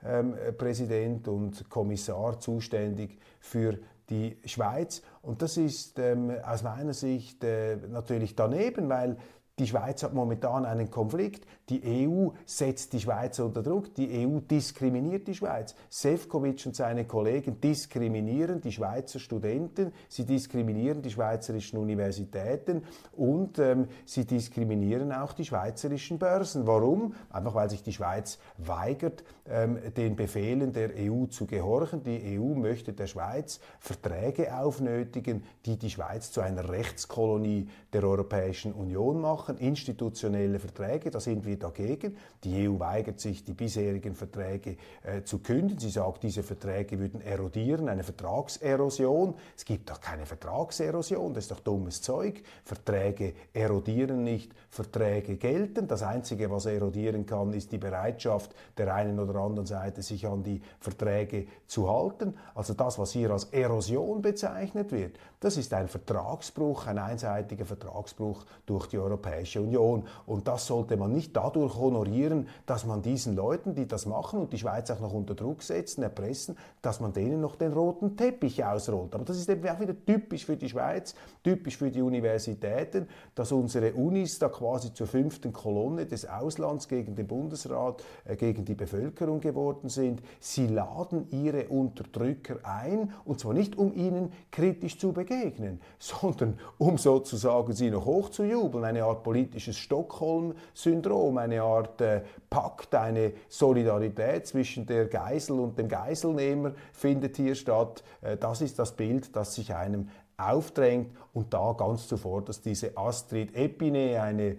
EU-Vizepräsident 0.05 1.27
und 1.27 1.69
Kommissar 1.69 2.39
zuständig 2.39 3.17
für 3.39 3.77
die 4.09 4.37
Schweiz. 4.45 5.01
Und 5.21 5.41
das 5.41 5.57
ist 5.57 5.97
ähm, 5.99 6.31
aus 6.45 6.63
meiner 6.63 6.93
Sicht 6.93 7.43
äh, 7.43 7.77
natürlich 7.89 8.35
daneben, 8.35 8.87
weil 8.89 9.17
die 9.57 9.67
Schweiz 9.67 10.03
hat 10.03 10.13
momentan 10.13 10.65
einen 10.65 10.91
Konflikt. 10.91 11.45
Die 11.69 12.07
EU 12.07 12.29
setzt 12.45 12.93
die 12.93 12.99
Schweiz 12.99 13.39
unter 13.39 13.63
Druck. 13.63 13.93
Die 13.95 14.27
EU 14.27 14.39
diskriminiert 14.39 15.27
die 15.27 15.33
Schweiz. 15.33 15.75
Sefcovic 15.89 16.63
und 16.67 16.75
seine 16.75 17.05
Kollegen 17.05 17.59
diskriminieren 17.59 18.61
die 18.61 18.71
Schweizer 18.71 19.19
Studenten. 19.19 19.91
Sie 20.07 20.25
diskriminieren 20.25 21.01
die 21.01 21.09
schweizerischen 21.09 21.79
Universitäten 21.79 22.83
und 23.13 23.57
ähm, 23.57 23.87
sie 24.05 24.25
diskriminieren 24.25 25.11
auch 25.11 25.33
die 25.33 25.45
schweizerischen 25.45 26.19
Börsen. 26.19 26.67
Warum? 26.67 27.15
Einfach 27.31 27.55
weil 27.55 27.69
sich 27.71 27.81
die 27.81 27.93
Schweiz 27.93 28.37
weigert, 28.57 29.23
ähm, 29.49 29.79
den 29.97 30.15
Befehlen 30.15 30.71
der 30.71 30.91
EU 30.95 31.25
zu 31.25 31.47
gehorchen. 31.47 32.03
Die 32.03 32.37
EU 32.39 32.53
möchte 32.53 32.93
der 32.93 33.07
Schweiz 33.07 33.59
Verträge 33.79 34.55
aufnötigen, 34.55 35.43
die 35.65 35.77
die 35.77 35.89
Schweiz 35.89 36.31
zu 36.31 36.41
einer 36.41 36.69
Rechtskolonie 36.69 37.69
der 37.91 38.03
Europäischen 38.03 38.73
Union 38.73 39.19
machen 39.19 39.57
institutionelle 39.57 40.59
Verträge, 40.59 41.09
da 41.09 41.19
sind 41.19 41.45
wir 41.45 41.54
dagegen. 41.57 42.17
Die 42.43 42.67
EU 42.67 42.79
weigert 42.79 43.19
sich, 43.19 43.43
die 43.43 43.53
bisherigen 43.53 44.15
Verträge 44.15 44.77
äh, 45.03 45.23
zu 45.23 45.39
künden. 45.39 45.79
Sie 45.79 45.89
sagt, 45.89 46.23
diese 46.23 46.43
Verträge 46.43 46.99
würden 46.99 47.21
erodieren, 47.21 47.89
eine 47.89 48.03
Vertragserosion. 48.03 49.35
Es 49.55 49.65
gibt 49.65 49.89
doch 49.89 50.01
keine 50.01 50.25
Vertragserosion, 50.25 51.33
das 51.33 51.45
ist 51.45 51.51
doch 51.51 51.59
dummes 51.59 52.01
Zeug. 52.01 52.41
Verträge 52.63 53.33
erodieren 53.53 54.23
nicht, 54.23 54.53
Verträge 54.69 55.37
gelten. 55.37 55.87
Das 55.87 56.03
Einzige, 56.03 56.49
was 56.51 56.65
erodieren 56.65 57.25
kann, 57.25 57.53
ist 57.53 57.71
die 57.71 57.77
Bereitschaft 57.77 58.53
der 58.77 58.93
einen 58.93 59.19
oder 59.19 59.39
anderen 59.39 59.65
Seite, 59.65 60.01
sich 60.01 60.27
an 60.27 60.43
die 60.43 60.61
Verträge 60.79 61.47
zu 61.67 61.89
halten. 61.89 62.35
Also 62.53 62.73
das, 62.73 62.99
was 62.99 63.11
hier 63.11 63.31
als 63.31 63.45
Erosion 63.45 64.21
bezeichnet 64.21 64.91
wird, 64.91 65.17
das 65.39 65.57
ist 65.57 65.73
ein 65.73 65.87
Vertragsbruch, 65.87 66.87
ein 66.87 66.97
einseitiger 66.97 67.65
Vertragsbruch 67.65 68.45
durch 68.65 68.87
die 68.87 68.97
Europäische 68.97 69.61
Union. 69.61 70.07
Und 70.25 70.47
das 70.47 70.65
sollte 70.65 70.97
man 70.97 71.13
nicht 71.13 71.35
dadurch 71.45 71.75
honorieren, 71.75 72.47
dass 72.65 72.85
man 72.85 73.01
diesen 73.01 73.35
Leuten, 73.35 73.75
die 73.75 73.87
das 73.87 74.05
machen 74.05 74.39
und 74.39 74.53
die 74.53 74.57
Schweiz 74.57 74.89
auch 74.89 74.99
noch 74.99 75.13
unter 75.13 75.35
Druck 75.35 75.61
setzen, 75.61 76.01
erpressen, 76.03 76.57
dass 76.81 76.99
man 76.99 77.13
denen 77.13 77.41
noch 77.41 77.55
den 77.55 77.73
roten 77.73 78.17
Teppich 78.17 78.63
ausrollt. 78.63 79.13
Aber 79.13 79.25
das 79.25 79.37
ist 79.37 79.49
eben 79.49 79.67
auch 79.67 79.79
wieder 79.79 79.93
typisch 80.05 80.45
für 80.45 80.57
die 80.57 80.69
Schweiz, 80.69 81.15
typisch 81.43 81.77
für 81.77 81.91
die 81.91 82.01
Universitäten, 82.01 83.07
dass 83.35 83.51
unsere 83.51 83.93
Unis 83.93 84.39
da 84.39 84.49
quasi 84.49 84.93
zur 84.93 85.07
fünften 85.07 85.53
Kolonne 85.53 86.05
des 86.05 86.27
Auslands 86.27 86.87
gegen 86.87 87.15
den 87.15 87.27
Bundesrat, 87.27 88.03
äh, 88.25 88.35
gegen 88.35 88.65
die 88.65 88.75
Bevölkerung 88.75 89.39
geworden 89.39 89.89
sind. 89.89 90.21
Sie 90.39 90.67
laden 90.67 91.27
ihre 91.29 91.67
Unterdrücker 91.67 92.57
ein, 92.63 93.13
und 93.23 93.39
zwar 93.39 93.53
nicht, 93.53 93.77
um 93.77 93.93
ihnen 93.93 94.31
kritisch 94.51 94.97
zu 94.97 95.13
begegnen, 95.13 95.79
sondern 95.99 96.59
um 96.77 96.97
sozusagen 96.97 97.73
sie 97.73 97.91
noch 97.91 98.05
hochzujubeln, 98.05 98.83
eine 98.83 99.03
Art 99.03 99.23
politisches 99.23 99.77
Stockholm-Syndrom, 99.77 101.34
eine 101.37 101.61
Art 101.61 102.01
äh, 102.01 102.21
Pakt, 102.49 102.93
eine 102.95 103.33
Solidarität 103.47 104.47
zwischen 104.47 104.85
der 104.85 105.05
Geisel 105.05 105.59
und 105.59 105.77
dem 105.77 105.87
Geiselnehmer 105.87 106.73
findet 106.93 107.37
hier 107.37 107.55
statt. 107.55 108.03
Äh, 108.21 108.37
das 108.37 108.61
ist 108.61 108.79
das 108.79 108.91
Bild, 108.91 109.35
das 109.35 109.55
sich 109.55 109.73
einem 109.73 110.09
aufdrängt 110.37 111.15
und 111.33 111.53
da 111.53 111.73
ganz 111.73 112.07
zuvor, 112.07 112.43
dass 112.43 112.61
diese 112.61 112.97
Astrid 112.97 113.55
Epine, 113.55 114.21
eine 114.21 114.57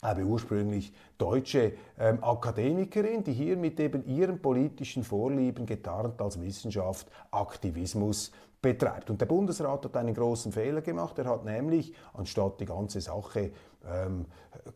aber 0.00 0.22
ursprünglich 0.22 0.92
deutsche 1.16 1.72
ähm, 1.98 2.22
Akademikerin, 2.22 3.24
die 3.24 3.32
hier 3.32 3.56
mit 3.56 3.80
eben 3.80 4.06
ihren 4.06 4.40
politischen 4.40 5.02
Vorlieben 5.02 5.66
getarnt 5.66 6.20
als 6.22 6.40
Wissenschaft 6.40 7.08
Aktivismus 7.32 8.30
betreibt. 8.62 9.10
Und 9.10 9.20
der 9.20 9.26
Bundesrat 9.26 9.84
hat 9.84 9.96
einen 9.96 10.14
großen 10.14 10.52
Fehler 10.52 10.82
gemacht. 10.82 11.18
Er 11.18 11.26
hat 11.26 11.44
nämlich, 11.44 11.94
anstatt 12.14 12.60
die 12.60 12.64
ganze 12.64 13.00
Sache 13.00 13.50
ähm, 13.92 14.26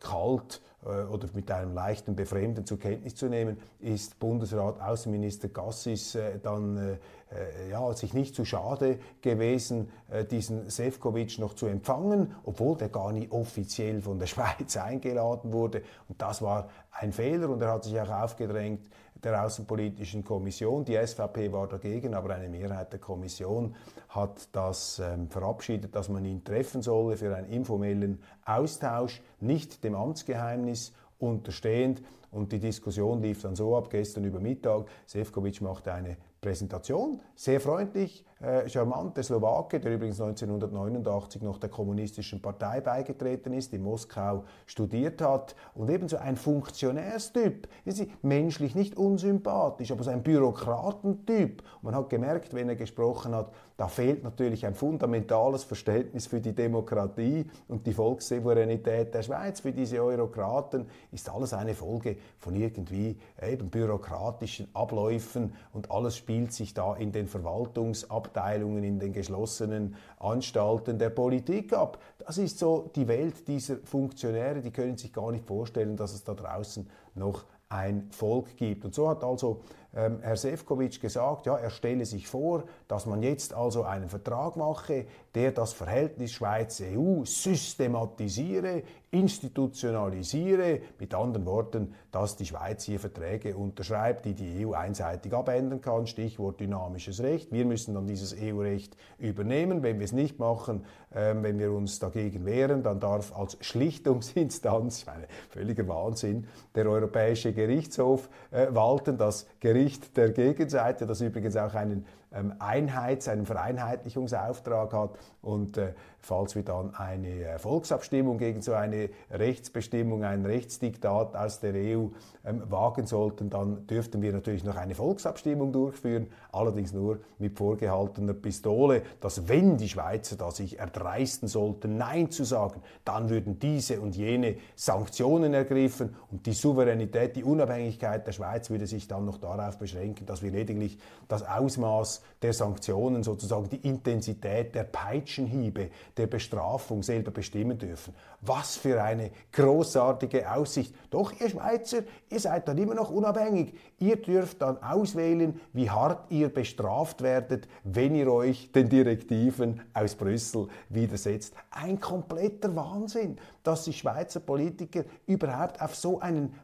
kalt 0.00 0.60
äh, 0.84 1.04
oder 1.04 1.28
mit 1.34 1.50
einem 1.50 1.74
leichten 1.74 2.16
Befremden 2.16 2.66
zur 2.66 2.78
Kenntnis 2.78 3.14
zu 3.14 3.26
nehmen, 3.26 3.58
ist 3.80 4.18
Bundesrat 4.18 4.80
Außenminister 4.80 5.48
Gassis 5.48 6.14
äh, 6.14 6.38
dann 6.40 6.76
äh, 6.76 6.96
äh, 7.34 7.70
ja, 7.70 7.92
sich 7.94 8.14
nicht 8.14 8.34
zu 8.34 8.44
schade 8.44 8.98
gewesen, 9.20 9.90
äh, 10.10 10.24
diesen 10.24 10.68
Sefcovic 10.68 11.38
noch 11.38 11.54
zu 11.54 11.66
empfangen, 11.66 12.34
obwohl 12.44 12.76
der 12.76 12.88
gar 12.88 13.12
nicht 13.12 13.32
offiziell 13.32 14.02
von 14.02 14.18
der 14.18 14.26
Schweiz 14.28 14.76
eingeladen 14.76 15.52
wurde. 15.52 15.82
Und 16.08 16.20
das 16.20 16.42
war 16.42 16.68
ein 16.90 17.12
Fehler 17.12 17.48
und 17.48 17.62
er 17.62 17.72
hat 17.72 17.84
sich 17.84 17.98
auch 18.00 18.10
aufgedrängt, 18.10 18.86
der 19.24 19.44
Außenpolitischen 19.44 20.24
Kommission. 20.24 20.84
Die 20.84 20.96
SVP 20.96 21.52
war 21.52 21.68
dagegen, 21.68 22.14
aber 22.14 22.34
eine 22.34 22.48
Mehrheit 22.48 22.92
der 22.92 23.00
Kommission 23.00 23.74
hat 24.08 24.48
das 24.52 24.98
ähm, 24.98 25.28
verabschiedet, 25.28 25.94
dass 25.94 26.08
man 26.08 26.24
ihn 26.24 26.44
treffen 26.44 26.82
solle 26.82 27.16
für 27.16 27.34
einen 27.34 27.48
informellen 27.48 28.20
Austausch, 28.44 29.22
nicht 29.40 29.84
dem 29.84 29.94
Amtsgeheimnis 29.94 30.92
unterstehend. 31.18 32.02
Und 32.30 32.50
die 32.50 32.58
Diskussion 32.58 33.20
lief 33.22 33.42
dann 33.42 33.54
so 33.54 33.76
ab, 33.76 33.90
gestern 33.90 34.24
über 34.24 34.40
Mittag, 34.40 34.86
Sefcovic 35.06 35.60
machte 35.60 35.92
eine 35.92 36.16
Präsentation, 36.40 37.20
sehr 37.36 37.60
freundlich, 37.60 38.24
äh, 38.42 38.68
charmant, 38.68 39.16
der 39.16 39.22
Slowake, 39.22 39.78
der 39.78 39.94
übrigens 39.94 40.20
1989 40.20 41.42
noch 41.42 41.58
der 41.58 41.70
kommunistischen 41.70 42.42
Partei 42.42 42.80
beigetreten 42.80 43.52
ist, 43.52 43.72
in 43.72 43.82
Moskau 43.82 44.44
studiert 44.66 45.22
hat 45.22 45.54
und 45.74 45.88
ebenso 45.88 46.16
ein 46.16 46.36
Funktionärstyp, 46.36 47.68
Sie, 47.84 48.10
menschlich 48.22 48.74
nicht 48.74 48.96
unsympathisch, 48.96 49.92
aber 49.92 50.02
so 50.02 50.10
ein 50.10 50.22
Bürokratentyp. 50.22 51.62
Und 51.76 51.84
man 51.84 51.94
hat 51.94 52.10
gemerkt, 52.10 52.54
wenn 52.54 52.68
er 52.68 52.76
gesprochen 52.76 53.34
hat, 53.34 53.52
da 53.76 53.88
fehlt 53.88 54.22
natürlich 54.24 54.66
ein 54.66 54.74
fundamentales 54.74 55.64
Verständnis 55.64 56.26
für 56.26 56.40
die 56.40 56.54
Demokratie 56.54 57.46
und 57.68 57.86
die 57.86 57.92
Volkssouveränität 57.92 59.14
der 59.14 59.22
Schweiz. 59.22 59.60
Für 59.60 59.72
diese 59.72 60.02
Eurokraten 60.02 60.86
ist 61.10 61.28
alles 61.28 61.52
eine 61.52 61.74
Folge 61.74 62.16
von 62.38 62.54
irgendwie 62.54 63.18
eben 63.40 63.70
bürokratischen 63.70 64.68
Abläufen 64.74 65.54
und 65.72 65.90
alles 65.90 66.16
spielt 66.16 66.52
sich 66.52 66.74
da 66.74 66.94
in 66.94 67.12
den 67.12 67.26
Verwaltungsabteilungen 67.26 68.31
Machtteilungen 68.32 68.82
in 68.82 68.98
den 68.98 69.12
geschlossenen 69.12 69.96
Anstalten 70.18 70.98
der 70.98 71.10
Politik 71.10 71.70
gab. 71.70 71.98
Das 72.18 72.38
ist 72.38 72.58
so 72.58 72.90
die 72.94 73.08
Welt 73.08 73.46
dieser 73.46 73.76
Funktionäre, 73.84 74.60
die 74.60 74.70
können 74.70 74.96
sich 74.96 75.12
gar 75.12 75.30
nicht 75.30 75.44
vorstellen, 75.44 75.96
dass 75.96 76.14
es 76.14 76.24
da 76.24 76.34
draußen 76.34 76.88
noch 77.14 77.44
ein 77.68 78.08
Volk 78.10 78.56
gibt. 78.56 78.84
Und 78.84 78.94
so 78.94 79.08
hat 79.08 79.24
also 79.24 79.60
ähm, 79.94 80.20
Herr 80.22 80.36
Sefcovic 80.36 81.00
gesagt, 81.00 81.46
ja, 81.46 81.56
er 81.56 81.70
stelle 81.70 82.06
sich 82.06 82.26
vor, 82.26 82.64
dass 82.88 83.06
man 83.06 83.22
jetzt 83.22 83.52
also 83.52 83.82
einen 83.82 84.08
Vertrag 84.08 84.56
mache, 84.56 85.06
der 85.34 85.52
das 85.52 85.72
Verhältnis 85.72 86.32
Schweiz-EU 86.32 87.24
systematisiere, 87.24 88.82
institutionalisiere, 89.10 90.80
mit 90.98 91.14
anderen 91.14 91.44
Worten, 91.44 91.94
dass 92.10 92.36
die 92.36 92.46
Schweiz 92.46 92.84
hier 92.84 92.98
Verträge 92.98 93.54
unterschreibt, 93.56 94.24
die 94.24 94.34
die 94.34 94.66
EU 94.66 94.72
einseitig 94.72 95.34
abändern 95.34 95.82
kann, 95.82 96.06
Stichwort 96.06 96.60
dynamisches 96.60 97.22
Recht. 97.22 97.52
Wir 97.52 97.66
müssen 97.66 97.94
dann 97.94 98.06
dieses 98.06 98.34
EU-Recht 98.34 98.96
übernehmen. 99.18 99.82
Wenn 99.82 99.98
wir 99.98 100.04
es 100.04 100.12
nicht 100.12 100.38
machen, 100.38 100.86
ähm, 101.14 101.42
wenn 101.42 101.58
wir 101.58 101.72
uns 101.72 101.98
dagegen 101.98 102.46
wehren, 102.46 102.82
dann 102.82 103.00
darf 103.00 103.36
als 103.36 103.58
Schlichtungsinstanz, 103.60 104.98
ich 105.00 105.06
meine, 105.06 105.26
völliger 105.50 105.86
Wahnsinn, 105.88 106.46
der 106.74 106.86
Europäische 106.86 107.52
Gerichtshof 107.52 108.30
äh, 108.50 108.68
walten, 108.70 109.18
das 109.18 109.46
Gericht 109.60 109.81
der 110.16 110.30
Gegenseite, 110.30 111.06
das 111.06 111.20
übrigens 111.20 111.56
auch 111.56 111.74
einen 111.74 112.06
ähm, 112.32 112.54
Einheits-, 112.58 113.28
einen 113.28 113.46
Vereinheitlichungsauftrag 113.46 114.92
hat 114.92 115.18
und 115.40 115.76
äh, 115.78 115.92
falls 116.22 116.54
wir 116.54 116.62
dann 116.62 116.94
eine 116.94 117.28
äh, 117.28 117.58
Volksabstimmung 117.58 118.38
gegen 118.38 118.62
so 118.62 118.72
eine 118.72 119.10
Rechtsbestimmung, 119.30 120.24
ein 120.24 120.46
Rechtsdiktat 120.46 121.34
aus 121.34 121.60
der 121.60 121.74
EU 121.74 122.06
ähm, 122.44 122.62
wagen 122.70 123.06
sollten, 123.06 123.50
dann 123.50 123.86
dürften 123.88 124.22
wir 124.22 124.32
natürlich 124.32 124.62
noch 124.64 124.76
eine 124.76 124.94
Volksabstimmung 124.94 125.72
durchführen, 125.72 126.28
allerdings 126.52 126.92
nur 126.92 127.18
mit 127.38 127.58
vorgehaltener 127.58 128.34
Pistole, 128.34 129.02
dass 129.20 129.48
wenn 129.48 129.76
die 129.76 129.88
Schweizer 129.88 130.36
da 130.36 130.52
sich 130.52 130.78
erdreisten 130.78 131.48
sollten, 131.48 131.96
Nein 131.96 132.30
zu 132.30 132.44
sagen, 132.44 132.82
dann 133.04 133.28
würden 133.28 133.58
diese 133.58 134.00
und 134.00 134.16
jene 134.16 134.56
Sanktionen 134.76 135.54
ergriffen 135.54 136.14
und 136.30 136.46
die 136.46 136.52
Souveränität, 136.52 137.34
die 137.34 137.44
Unabhängigkeit 137.44 138.26
der 138.26 138.32
Schweiz 138.32 138.70
würde 138.70 138.86
sich 138.86 139.08
dann 139.08 139.24
noch 139.24 139.38
darauf 139.38 139.78
beschränken, 139.78 140.24
dass 140.26 140.42
wir 140.42 140.52
lediglich 140.52 140.98
das 141.26 141.42
Ausmaß 141.42 142.22
der 142.42 142.52
Sanktionen, 142.52 143.24
sozusagen 143.24 143.68
die 143.68 143.88
Intensität 143.88 144.74
der 144.74 144.84
Peitschenhiebe, 144.84 145.90
der 146.16 146.26
Bestrafung 146.26 147.02
selber 147.02 147.30
bestimmen 147.30 147.78
dürfen. 147.78 148.14
Was 148.40 148.76
für 148.76 149.02
eine 149.02 149.30
großartige 149.52 150.50
Aussicht. 150.50 150.94
Doch, 151.10 151.32
ihr 151.40 151.48
Schweizer, 151.48 152.02
ihr 152.30 152.40
seid 152.40 152.68
dann 152.68 152.78
immer 152.78 152.94
noch 152.94 153.10
unabhängig. 153.10 153.74
Ihr 153.98 154.16
dürft 154.16 154.62
dann 154.62 154.82
auswählen, 154.82 155.60
wie 155.72 155.90
hart 155.90 156.30
ihr 156.30 156.48
bestraft 156.48 157.22
werdet, 157.22 157.68
wenn 157.84 158.14
ihr 158.14 158.30
euch 158.32 158.72
den 158.72 158.88
Direktiven 158.88 159.80
aus 159.94 160.14
Brüssel 160.14 160.68
widersetzt. 160.88 161.54
Ein 161.70 162.00
kompletter 162.00 162.74
Wahnsinn, 162.74 163.38
dass 163.62 163.84
die 163.84 163.92
Schweizer 163.92 164.40
Politiker 164.40 165.04
überhaupt 165.26 165.80
auf 165.80 165.94
so 165.94 166.20
einen 166.20 166.54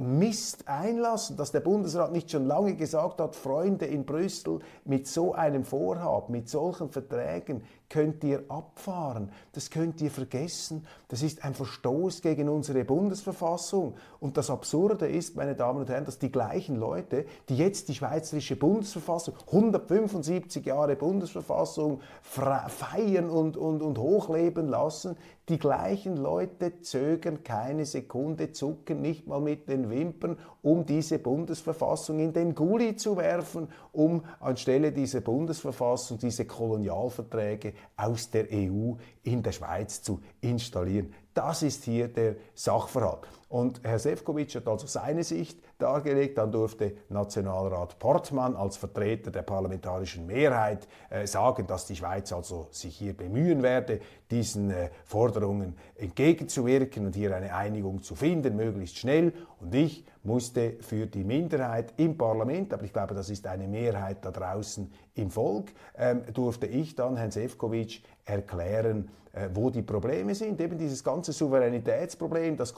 Mist 0.00 0.68
einlassen, 0.68 1.36
dass 1.36 1.50
der 1.50 1.58
Bundesrat 1.58 2.12
nicht 2.12 2.30
schon 2.30 2.46
lange 2.46 2.76
gesagt 2.76 3.20
hat, 3.20 3.34
Freunde 3.34 3.84
in 3.84 4.06
Brüssel, 4.06 4.60
mit 4.84 5.08
so 5.08 5.34
einem 5.34 5.64
Vorhaben, 5.64 6.30
mit 6.30 6.48
solchen 6.48 6.88
Verträgen 6.88 7.64
könnt 7.88 8.22
ihr 8.24 8.44
abfahren, 8.48 9.30
das 9.52 9.70
könnt 9.70 10.00
ihr 10.00 10.10
vergessen, 10.10 10.86
das 11.08 11.22
ist 11.22 11.44
ein 11.44 11.54
Verstoß 11.54 12.20
gegen 12.22 12.48
unsere 12.48 12.84
Bundesverfassung. 12.84 13.94
Und 14.20 14.36
das 14.36 14.50
Absurde 14.50 15.08
ist, 15.08 15.36
meine 15.36 15.54
Damen 15.54 15.80
und 15.80 15.88
Herren, 15.88 16.04
dass 16.04 16.18
die 16.18 16.30
gleichen 16.30 16.76
Leute, 16.76 17.24
die 17.48 17.56
jetzt 17.56 17.88
die 17.88 17.94
schweizerische 17.94 18.56
Bundesverfassung, 18.56 19.34
175 19.46 20.66
Jahre 20.66 20.96
Bundesverfassung 20.96 22.00
feiern 22.22 23.30
und, 23.30 23.56
und, 23.56 23.80
und 23.80 23.98
hochleben 23.98 24.68
lassen, 24.68 25.16
die 25.48 25.58
gleichen 25.58 26.18
Leute 26.18 26.82
zögern 26.82 27.42
keine 27.42 27.86
Sekunde, 27.86 28.52
zucken 28.52 29.00
nicht 29.00 29.26
mal 29.26 29.40
mit 29.40 29.68
den 29.68 29.88
Wimpern, 29.88 30.36
um 30.60 30.84
diese 30.84 31.18
Bundesverfassung 31.18 32.18
in 32.18 32.34
den 32.34 32.54
Gully 32.54 32.96
zu 32.96 33.16
werfen, 33.16 33.68
um 33.92 34.24
anstelle 34.40 34.92
dieser 34.92 35.22
Bundesverfassung 35.22 36.18
diese 36.18 36.44
Kolonialverträge 36.44 37.72
aus 37.96 38.30
der 38.30 38.46
EU 38.52 38.94
in 39.22 39.42
der 39.42 39.52
Schweiz 39.52 40.02
zu 40.02 40.20
installieren. 40.40 41.14
Das 41.34 41.62
ist 41.62 41.84
hier 41.84 42.08
der 42.08 42.36
Sachverhalt. 42.54 43.26
Und 43.48 43.80
Herr 43.82 43.98
Sefcovic 43.98 44.54
hat 44.56 44.68
also 44.68 44.86
seine 44.86 45.24
Sicht 45.24 45.58
dargelegt. 45.78 46.36
Dann 46.36 46.52
durfte 46.52 46.96
Nationalrat 47.08 47.98
Portmann 47.98 48.54
als 48.54 48.76
Vertreter 48.76 49.30
der 49.30 49.42
parlamentarischen 49.42 50.26
Mehrheit 50.26 50.86
äh, 51.08 51.26
sagen, 51.26 51.66
dass 51.66 51.86
die 51.86 51.96
Schweiz 51.96 52.30
also 52.30 52.68
sich 52.70 52.96
hier 52.98 53.16
bemühen 53.16 53.62
werde, 53.62 54.00
diesen 54.30 54.70
äh, 54.70 54.90
Forderungen 55.06 55.76
entgegenzuwirken 55.96 57.06
und 57.06 57.16
hier 57.16 57.34
eine 57.34 57.54
Einigung 57.54 58.02
zu 58.02 58.14
finden, 58.14 58.54
möglichst 58.54 58.98
schnell. 58.98 59.32
Und 59.60 59.74
ich 59.74 60.04
musste 60.24 60.76
für 60.80 61.06
die 61.06 61.24
Minderheit 61.24 61.94
im 61.96 62.18
Parlament, 62.18 62.74
aber 62.74 62.84
ich 62.84 62.92
glaube, 62.92 63.14
das 63.14 63.30
ist 63.30 63.46
eine 63.46 63.66
Mehrheit 63.66 64.18
da 64.26 64.30
draußen 64.30 64.92
im 65.14 65.30
Volk, 65.30 65.72
ähm, 65.96 66.22
durfte 66.34 66.66
ich 66.66 66.94
dann 66.94 67.16
Herrn 67.16 67.30
Sefcovic 67.30 68.02
erklären, 68.26 69.08
äh, 69.32 69.48
wo 69.52 69.70
die 69.70 69.82
Probleme 69.82 70.34
sind. 70.34 70.60
Eben 70.60 70.78
dieses 70.78 71.04
ganze 71.04 71.32
Souveränitätsproblem, 71.32 72.56
das 72.56 72.72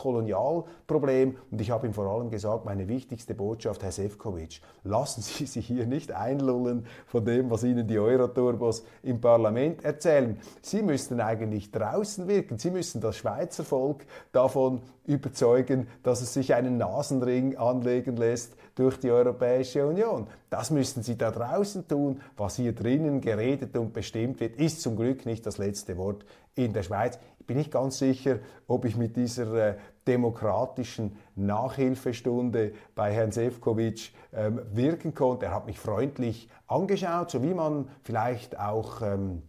Kolonialproblem. 0.90 1.36
Und 1.50 1.60
ich 1.60 1.70
habe 1.70 1.86
ihm 1.86 1.94
vor 1.94 2.06
allem 2.06 2.30
gesagt, 2.30 2.64
meine 2.64 2.88
wichtigste 2.88 3.34
Botschaft, 3.34 3.82
Herr 3.82 3.92
Sefcovic, 3.92 4.60
lassen 4.84 5.22
Sie 5.22 5.46
sich 5.46 5.66
hier 5.66 5.86
nicht 5.86 6.12
einlullen 6.12 6.86
von 7.06 7.24
dem, 7.24 7.50
was 7.50 7.64
Ihnen 7.64 7.86
die 7.86 7.98
Euroturbos 7.98 8.84
im 9.02 9.20
Parlament 9.20 9.84
erzählen. 9.84 10.38
Sie 10.62 10.82
müssten 10.82 11.20
eigentlich 11.20 11.70
draußen 11.70 12.28
wirken. 12.28 12.58
Sie 12.58 12.70
müssen 12.70 13.00
das 13.00 13.16
Schweizer 13.16 13.64
Volk 13.64 14.04
davon 14.32 14.80
überzeugen, 15.06 15.88
dass 16.02 16.20
es 16.20 16.34
sich 16.34 16.54
einen 16.54 16.76
Nasenring 16.76 17.56
anlegen 17.56 18.16
lässt 18.16 18.54
durch 18.74 18.98
die 18.98 19.10
Europäische 19.10 19.86
Union. 19.86 20.26
Das 20.48 20.70
müssten 20.70 21.02
Sie 21.02 21.16
da 21.16 21.30
draußen 21.30 21.86
tun. 21.88 22.20
Was 22.36 22.56
hier 22.56 22.72
drinnen 22.72 23.20
geredet 23.20 23.76
und 23.76 23.92
bestimmt 23.92 24.40
wird, 24.40 24.56
ist 24.56 24.82
zum 24.82 24.96
Glück 24.96 25.26
nicht 25.26 25.44
das 25.46 25.58
letzte 25.58 25.96
Wort 25.96 26.24
in 26.54 26.72
der 26.72 26.82
Schweiz. 26.82 27.18
Bin 27.46 27.57
nicht 27.57 27.72
ganz 27.72 27.98
sicher, 27.98 28.38
ob 28.66 28.85
ich 28.85 28.96
mit 28.96 29.16
dieser 29.16 29.55
äh, 29.55 29.74
demokratischen 30.07 31.16
Nachhilfestunde 31.35 32.72
bei 32.94 33.12
Herrn 33.12 33.33
Sefcovic 33.33 34.12
ähm, 34.33 34.61
wirken 34.72 35.14
konnte. 35.14 35.46
Er 35.46 35.55
hat 35.55 35.66
mich 35.66 35.79
freundlich 35.79 36.48
angeschaut, 36.66 37.31
so 37.31 37.42
wie 37.42 37.55
man 37.55 37.88
vielleicht 38.03 38.59
auch 38.59 39.03
ähm, 39.03 39.42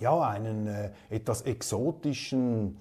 ja, 0.00 0.20
einen 0.20 0.66
äh, 0.66 0.90
etwas 1.10 1.42
exotischen 1.42 2.78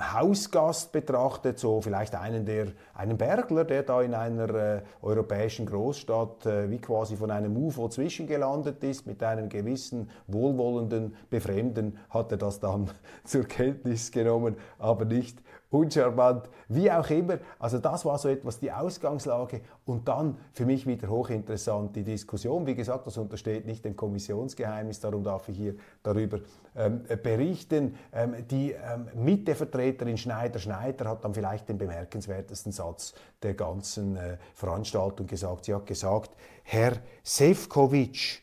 Hausgast 0.00 0.92
betrachtet, 0.92 1.58
so 1.58 1.80
vielleicht 1.80 2.14
einen, 2.14 2.44
der, 2.44 2.68
einen 2.94 3.18
Bergler, 3.18 3.64
der 3.64 3.82
da 3.82 4.02
in 4.02 4.14
einer 4.14 4.54
äh, 4.54 4.82
europäischen 5.02 5.66
Großstadt 5.66 6.46
äh, 6.46 6.70
wie 6.70 6.78
quasi 6.78 7.16
von 7.16 7.30
einem 7.30 7.56
UFO 7.56 7.88
zwischengelandet 7.88 8.82
ist, 8.84 9.06
mit 9.06 9.22
einem 9.22 9.48
gewissen 9.48 10.10
wohlwollenden 10.26 11.14
Befremden, 11.30 11.98
hat 12.10 12.30
er 12.32 12.38
das 12.38 12.60
dann 12.60 12.90
zur 13.24 13.44
Kenntnis 13.44 14.12
genommen, 14.12 14.56
aber 14.78 15.04
nicht 15.04 15.38
uncharmant, 15.72 16.48
wie 16.68 16.90
auch 16.90 17.08
immer. 17.10 17.38
Also 17.58 17.78
das 17.78 18.04
war 18.04 18.18
so 18.18 18.28
etwas 18.28 18.60
die 18.60 18.70
Ausgangslage 18.70 19.62
und 19.86 20.06
dann 20.06 20.36
für 20.52 20.66
mich 20.66 20.86
wieder 20.86 21.08
hochinteressant 21.08 21.96
die 21.96 22.04
Diskussion. 22.04 22.66
Wie 22.66 22.74
gesagt, 22.74 23.06
das 23.06 23.16
untersteht 23.16 23.66
nicht 23.66 23.84
dem 23.84 23.96
Kommissionsgeheimnis, 23.96 25.00
darum 25.00 25.24
darf 25.24 25.48
ich 25.48 25.56
hier 25.56 25.74
darüber 26.02 26.40
ähm, 26.76 27.02
berichten. 27.22 27.96
Ähm, 28.12 28.46
die 28.48 28.72
ähm, 28.72 29.08
Mittevertreterin 29.14 30.18
Schneider-Schneider 30.18 31.08
hat 31.08 31.24
dann 31.24 31.34
vielleicht 31.34 31.68
den 31.68 31.78
bemerkenswertesten 31.78 32.72
Satz 32.72 33.14
der 33.42 33.54
ganzen 33.54 34.16
äh, 34.16 34.36
Veranstaltung 34.54 35.26
gesagt. 35.26 35.64
Sie 35.64 35.74
hat 35.74 35.86
gesagt, 35.86 36.30
Herr 36.64 36.92
Sefcovic, 37.22 38.42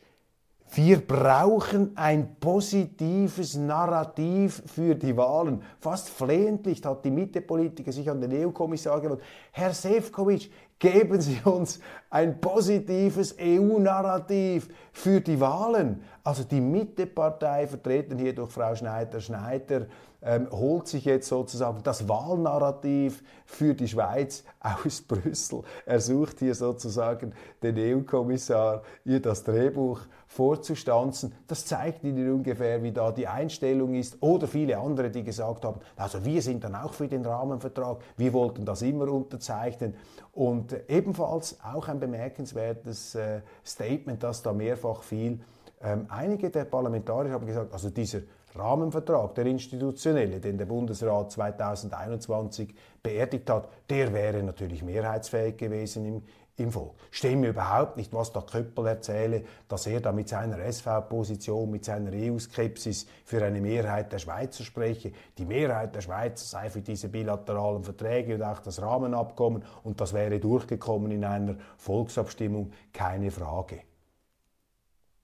wir 0.71 0.99
brauchen 0.99 1.97
ein 1.97 2.35
positives 2.39 3.55
Narrativ 3.55 4.61
für 4.67 4.93
die 4.93 5.15
Wahlen. 5.17 5.63
Fast 5.79 6.09
flehentlich 6.09 6.85
hat 6.85 7.03
die 7.03 7.11
Mitte-Politiker 7.11 7.91
sich 7.91 8.09
an 8.09 8.21
den 8.21 8.31
EU-Kommissar 8.33 9.01
gewandt. 9.01 9.21
Herr 9.51 9.73
Sefcovic, 9.73 10.51
geben 10.77 11.19
Sie 11.19 11.41
uns 11.43 11.79
ein 12.09 12.39
positives 12.39 13.35
EU-Narrativ 13.39 14.69
für 14.93 15.19
die 15.19 15.39
Wahlen. 15.39 16.03
Also 16.23 16.43
die 16.43 16.61
Mitte-Partei, 16.61 17.67
vertreten 17.67 18.17
hier 18.17 18.33
durch 18.33 18.51
Frau 18.51 18.75
Schneider-Schneider, 18.75 19.87
ähm, 20.21 20.47
holt 20.51 20.87
sich 20.87 21.05
jetzt 21.05 21.27
sozusagen 21.27 21.81
das 21.83 22.07
Wahlnarrativ 22.09 23.23
für 23.45 23.73
die 23.73 23.87
Schweiz 23.87 24.43
aus 24.59 25.01
Brüssel. 25.07 25.63
Er 25.85 25.99
sucht 25.99 26.39
hier 26.39 26.55
sozusagen 26.55 27.33
den 27.63 27.77
EU-Kommissar, 27.77 28.83
ihr 29.05 29.21
das 29.21 29.43
Drehbuch 29.43 30.01
vorzustanzen. 30.27 31.33
Das 31.47 31.65
zeigt 31.65 32.03
Ihnen 32.03 32.31
ungefähr, 32.31 32.83
wie 32.83 32.91
da 32.91 33.11
die 33.11 33.27
Einstellung 33.27 33.95
ist. 33.95 34.17
Oder 34.21 34.47
viele 34.47 34.77
andere, 34.77 35.09
die 35.09 35.23
gesagt 35.23 35.65
haben, 35.65 35.79
also 35.95 36.23
wir 36.23 36.41
sind 36.41 36.63
dann 36.63 36.75
auch 36.75 36.93
für 36.93 37.07
den 37.07 37.25
Rahmenvertrag, 37.25 37.99
wir 38.17 38.33
wollten 38.33 38.65
das 38.65 38.81
immer 38.81 39.07
unterzeichnen. 39.07 39.95
Und 40.33 40.75
ebenfalls 40.89 41.57
auch 41.63 41.87
ein 41.87 41.99
bemerkenswertes 41.99 43.15
äh, 43.15 43.41
Statement, 43.65 44.21
das 44.21 44.41
da 44.41 44.53
mehrfach 44.53 45.01
fiel, 45.03 45.39
Ähm, 45.81 46.07
einige 46.09 46.49
der 46.49 46.65
Parlamentarier 46.65 47.31
haben 47.31 47.45
gesagt, 47.45 47.71
also 47.71 47.89
dieser 47.89 48.19
Rahmenvertrag, 48.55 49.35
der 49.35 49.45
institutionelle, 49.45 50.39
den 50.39 50.57
der 50.57 50.65
Bundesrat 50.65 51.31
2021 51.31 52.73
beerdigt 53.03 53.49
hat, 53.49 53.69
der 53.89 54.13
wäre 54.13 54.41
natürlich 54.43 54.83
mehrheitsfähig 54.83 55.57
gewesen 55.57 56.05
im, 56.05 56.23
im 56.57 56.71
Volk. 56.71 56.95
Stimmt 57.11 57.41
mir 57.41 57.49
überhaupt 57.49 57.97
nicht, 57.97 58.13
was 58.13 58.33
der 58.33 58.41
Köppel 58.41 58.87
erzähle, 58.87 59.43
dass 59.67 59.87
er 59.87 60.01
da 60.01 60.11
mit 60.11 60.29
seiner 60.29 60.59
SV-Position, 60.59 61.69
mit 61.69 61.85
seiner 61.85 62.11
EU-Skepsis 62.11 63.07
für 63.23 63.43
eine 63.43 63.61
Mehrheit 63.61 64.11
der 64.11 64.19
Schweizer 64.19 64.63
spreche. 64.63 65.11
Die 65.37 65.45
Mehrheit 65.45 65.95
der 65.95 66.01
Schweizer 66.01 66.45
sei 66.45 66.69
für 66.69 66.81
diese 66.81 67.07
bilateralen 67.07 67.83
Verträge 67.83 68.35
und 68.35 68.43
auch 68.43 68.59
das 68.59 68.81
Rahmenabkommen 68.81 69.63
und 69.83 70.01
das 70.01 70.13
wäre 70.13 70.39
durchgekommen 70.39 71.11
in 71.11 71.23
einer 71.23 71.55
Volksabstimmung, 71.77 72.71
keine 72.91 73.31
Frage. 73.31 73.88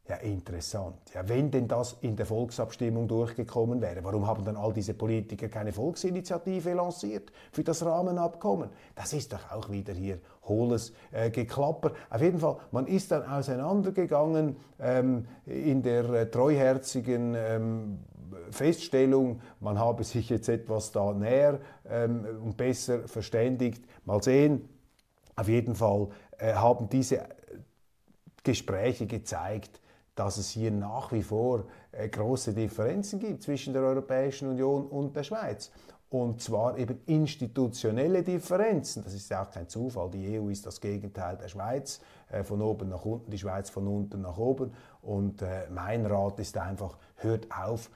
Ja, 0.07 0.17
interessant. 0.17 0.97
Ja, 1.15 1.27
wenn 1.27 1.49
denn 1.49 1.67
das 1.67 1.97
in 2.01 2.15
der 2.15 2.27
Volksabstimmung 2.27 3.07
durchgekommen 3.07 3.81
wäre, 3.81 4.03
warum 4.03 4.27
haben 4.27 4.45
dann 4.45 4.55
all 4.55 4.71
diese 4.71 4.93
Politiker 4.93 5.49
keine 5.49 5.71
Volksinitiative 5.71 6.73
lanciert 6.73 7.31
für 7.51 7.63
das 7.63 7.83
Rahmenabkommen? 7.83 8.69
Das 8.93 9.13
ist 9.13 9.33
doch 9.33 9.51
auch 9.51 9.71
wieder 9.71 9.93
hier 9.93 10.19
hohles 10.43 10.93
äh, 11.11 11.31
Geklapper. 11.31 11.91
Auf 12.11 12.21
jeden 12.21 12.39
Fall, 12.39 12.57
man 12.69 12.85
ist 12.85 13.11
dann 13.11 13.23
auseinandergegangen 13.23 14.57
ähm, 14.79 15.25
in 15.47 15.81
der 15.81 16.07
äh, 16.11 16.29
treuherzigen 16.29 17.33
ähm, 17.35 17.99
Feststellung, 18.51 19.41
man 19.59 19.79
habe 19.79 20.03
sich 20.03 20.29
jetzt 20.29 20.49
etwas 20.49 20.91
da 20.91 21.13
näher 21.13 21.59
ähm, 21.89 22.27
und 22.43 22.57
besser 22.57 23.07
verständigt. 23.07 23.83
Mal 24.05 24.21
sehen. 24.21 24.69
Auf 25.35 25.47
jeden 25.47 25.73
Fall 25.73 26.09
äh, 26.37 26.53
haben 26.53 26.89
diese 26.89 27.27
Gespräche 28.43 29.07
gezeigt, 29.07 29.81
dass 30.15 30.37
es 30.37 30.49
hier 30.49 30.71
nach 30.71 31.11
wie 31.11 31.21
vor 31.21 31.65
äh, 31.91 32.07
große 32.07 32.53
Differenzen 32.53 33.19
gibt 33.19 33.43
zwischen 33.43 33.73
der 33.73 33.83
Europäischen 33.83 34.49
Union 34.49 34.87
und 34.87 35.15
der 35.15 35.23
Schweiz. 35.23 35.71
Und 36.09 36.41
zwar 36.41 36.77
eben 36.77 36.99
institutionelle 37.07 38.23
Differenzen. 38.23 39.03
Das 39.03 39.13
ist 39.13 39.29
ja 39.29 39.43
auch 39.43 39.51
kein 39.51 39.67
Zufall. 39.67 40.09
Die 40.11 40.39
EU 40.39 40.49
ist 40.49 40.65
das 40.65 40.79
Gegenteil 40.79 41.35
der 41.37 41.49
Schweiz, 41.49 41.99
äh, 42.29 42.43
von 42.43 42.61
oben 42.61 42.89
nach 42.89 43.03
unten, 43.03 43.29
die 43.29 43.37
Schweiz 43.37 43.69
von 43.69 43.87
unten 43.87 44.21
nach 44.21 44.37
oben. 44.37 44.73
Und 45.01 45.41
äh, 45.41 45.67
mein 45.69 46.05
Rat 46.05 46.39
ist 46.39 46.57
einfach, 46.57 46.97
hört 47.15 47.47
auf, 47.51 47.89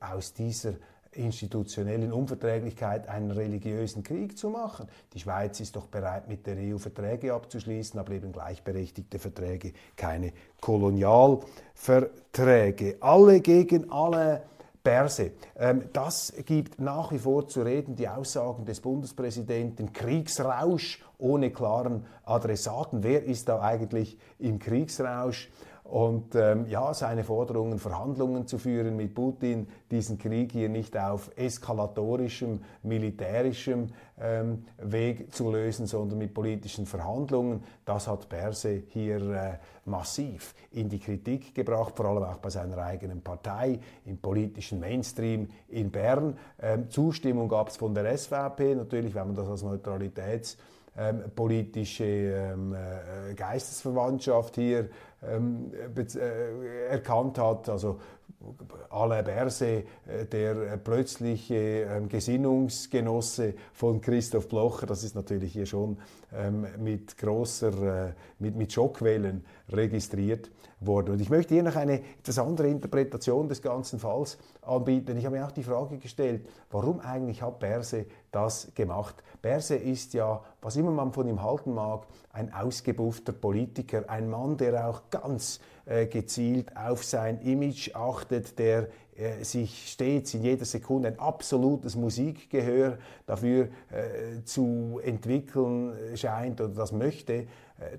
aus 0.00 0.34
dieser 0.34 0.74
institutionellen 1.16 2.12
Unverträglichkeit 2.12 3.08
einen 3.08 3.30
religiösen 3.30 4.02
Krieg 4.02 4.36
zu 4.38 4.50
machen. 4.50 4.88
Die 5.12 5.20
Schweiz 5.20 5.60
ist 5.60 5.76
doch 5.76 5.86
bereit, 5.86 6.28
mit 6.28 6.46
der 6.46 6.56
EU 6.58 6.78
Verträge 6.78 7.32
abzuschließen, 7.34 7.98
aber 7.98 8.12
eben 8.12 8.32
gleichberechtigte 8.32 9.18
Verträge, 9.18 9.72
keine 9.96 10.32
Kolonialverträge. 10.60 12.98
Alle 13.00 13.40
gegen 13.40 13.90
alle. 13.90 14.42
Berse. 14.86 15.32
Ähm, 15.56 15.90
das 15.92 16.32
gibt 16.46 16.80
nach 16.80 17.10
wie 17.10 17.18
vor 17.18 17.48
zu 17.48 17.62
reden, 17.62 17.96
die 17.96 18.08
Aussagen 18.08 18.64
des 18.64 18.80
Bundespräsidenten, 18.80 19.92
Kriegsrausch 19.92 21.02
ohne 21.18 21.50
klaren 21.50 22.06
Adressaten. 22.24 23.02
Wer 23.02 23.24
ist 23.24 23.48
da 23.48 23.60
eigentlich 23.60 24.16
im 24.38 24.60
Kriegsrausch? 24.60 25.50
Und 25.88 26.34
ähm, 26.34 26.66
ja, 26.66 26.92
seine 26.94 27.22
Forderungen, 27.22 27.78
Verhandlungen 27.78 28.48
zu 28.48 28.58
führen 28.58 28.96
mit 28.96 29.14
Putin, 29.14 29.68
diesen 29.90 30.18
Krieg 30.18 30.50
hier 30.50 30.68
nicht 30.68 30.98
auf 30.98 31.30
eskalatorischem, 31.36 32.60
militärischem 32.82 33.86
ähm, 34.20 34.64
Weg 34.78 35.32
zu 35.32 35.48
lösen, 35.50 35.86
sondern 35.86 36.18
mit 36.18 36.34
politischen 36.34 36.86
Verhandlungen, 36.86 37.62
das 37.84 38.08
hat 38.08 38.28
Perse 38.28 38.82
hier 38.88 39.30
äh, 39.30 39.58
massiv 39.84 40.54
in 40.72 40.88
die 40.88 40.98
Kritik 40.98 41.54
gebracht, 41.54 41.92
vor 41.96 42.06
allem 42.06 42.24
auch 42.24 42.38
bei 42.38 42.50
seiner 42.50 42.78
eigenen 42.78 43.22
Partei, 43.22 43.78
im 44.04 44.18
politischen 44.18 44.80
Mainstream 44.80 45.48
in 45.68 45.92
Bern. 45.92 46.36
Ähm, 46.60 46.90
Zustimmung 46.90 47.48
gab 47.48 47.68
es 47.68 47.76
von 47.76 47.94
der 47.94 48.18
SVP, 48.18 48.74
natürlich, 48.74 49.14
wenn 49.14 49.28
man 49.28 49.36
das 49.36 49.48
als 49.48 49.62
Neutralitäts- 49.62 50.56
ähm, 50.98 51.24
politische 51.34 52.04
ähm, 52.04 52.74
äh, 52.74 53.34
Geistesverwandtschaft 53.34 54.54
hier 54.54 54.88
ähm, 55.22 55.72
äh, 55.96 56.86
erkannt 56.88 57.38
hat. 57.38 57.68
Also 57.68 58.00
Alain 58.90 59.24
Berset, 59.24 59.86
äh, 60.06 60.26
der 60.26 60.76
plötzliche 60.76 61.54
ähm, 61.54 62.08
Gesinnungsgenosse 62.08 63.54
von 63.72 64.00
Christoph 64.00 64.48
Blocher, 64.48 64.86
das 64.86 65.04
ist 65.04 65.14
natürlich 65.14 65.52
hier 65.52 65.66
schon 65.66 65.98
ähm, 66.34 66.66
mit 66.78 67.16
großer, 67.18 68.08
äh, 68.08 68.12
mit, 68.38 68.56
mit 68.56 68.72
Schockwellen 68.72 69.44
registriert 69.70 70.50
worden. 70.80 71.14
Und 71.14 71.20
ich 71.20 71.30
möchte 71.30 71.54
hier 71.54 71.62
noch 71.62 71.76
eine 71.76 72.00
etwas 72.18 72.38
andere 72.38 72.68
Interpretation 72.68 73.48
des 73.48 73.62
ganzen 73.62 73.98
Falls 73.98 74.38
anbieten. 74.62 75.16
Ich 75.16 75.24
habe 75.24 75.36
mir 75.36 75.46
auch 75.46 75.52
die 75.52 75.62
Frage 75.62 75.98
gestellt, 75.98 76.46
warum 76.70 77.00
eigentlich 77.00 77.42
hat 77.42 77.58
Berse 77.58 78.06
das 78.30 78.72
gemacht? 78.74 79.22
Berse 79.40 79.76
ist 79.76 80.12
ja, 80.12 80.42
was 80.60 80.76
immer 80.76 80.90
man 80.90 81.12
von 81.12 81.26
ihm 81.26 81.42
halten 81.42 81.72
mag, 81.72 82.06
ein 82.36 82.52
ausgebuffter 82.52 83.32
Politiker, 83.32 84.04
ein 84.08 84.28
Mann, 84.28 84.56
der 84.56 84.88
auch 84.88 85.10
ganz 85.10 85.60
äh, 85.86 86.06
gezielt 86.06 86.76
auf 86.76 87.02
sein 87.02 87.40
Image 87.40 87.94
achtet, 87.94 88.58
der 88.58 88.88
äh, 89.16 89.42
sich 89.42 89.90
stets 89.90 90.34
in 90.34 90.42
jeder 90.42 90.66
Sekunde 90.66 91.08
ein 91.08 91.18
absolutes 91.18 91.96
Musikgehör 91.96 92.98
dafür 93.24 93.68
äh, 93.90 94.44
zu 94.44 95.00
entwickeln 95.02 95.96
scheint 96.14 96.60
oder 96.60 96.74
das 96.74 96.92
möchte, 96.92 97.32
äh, 97.32 97.46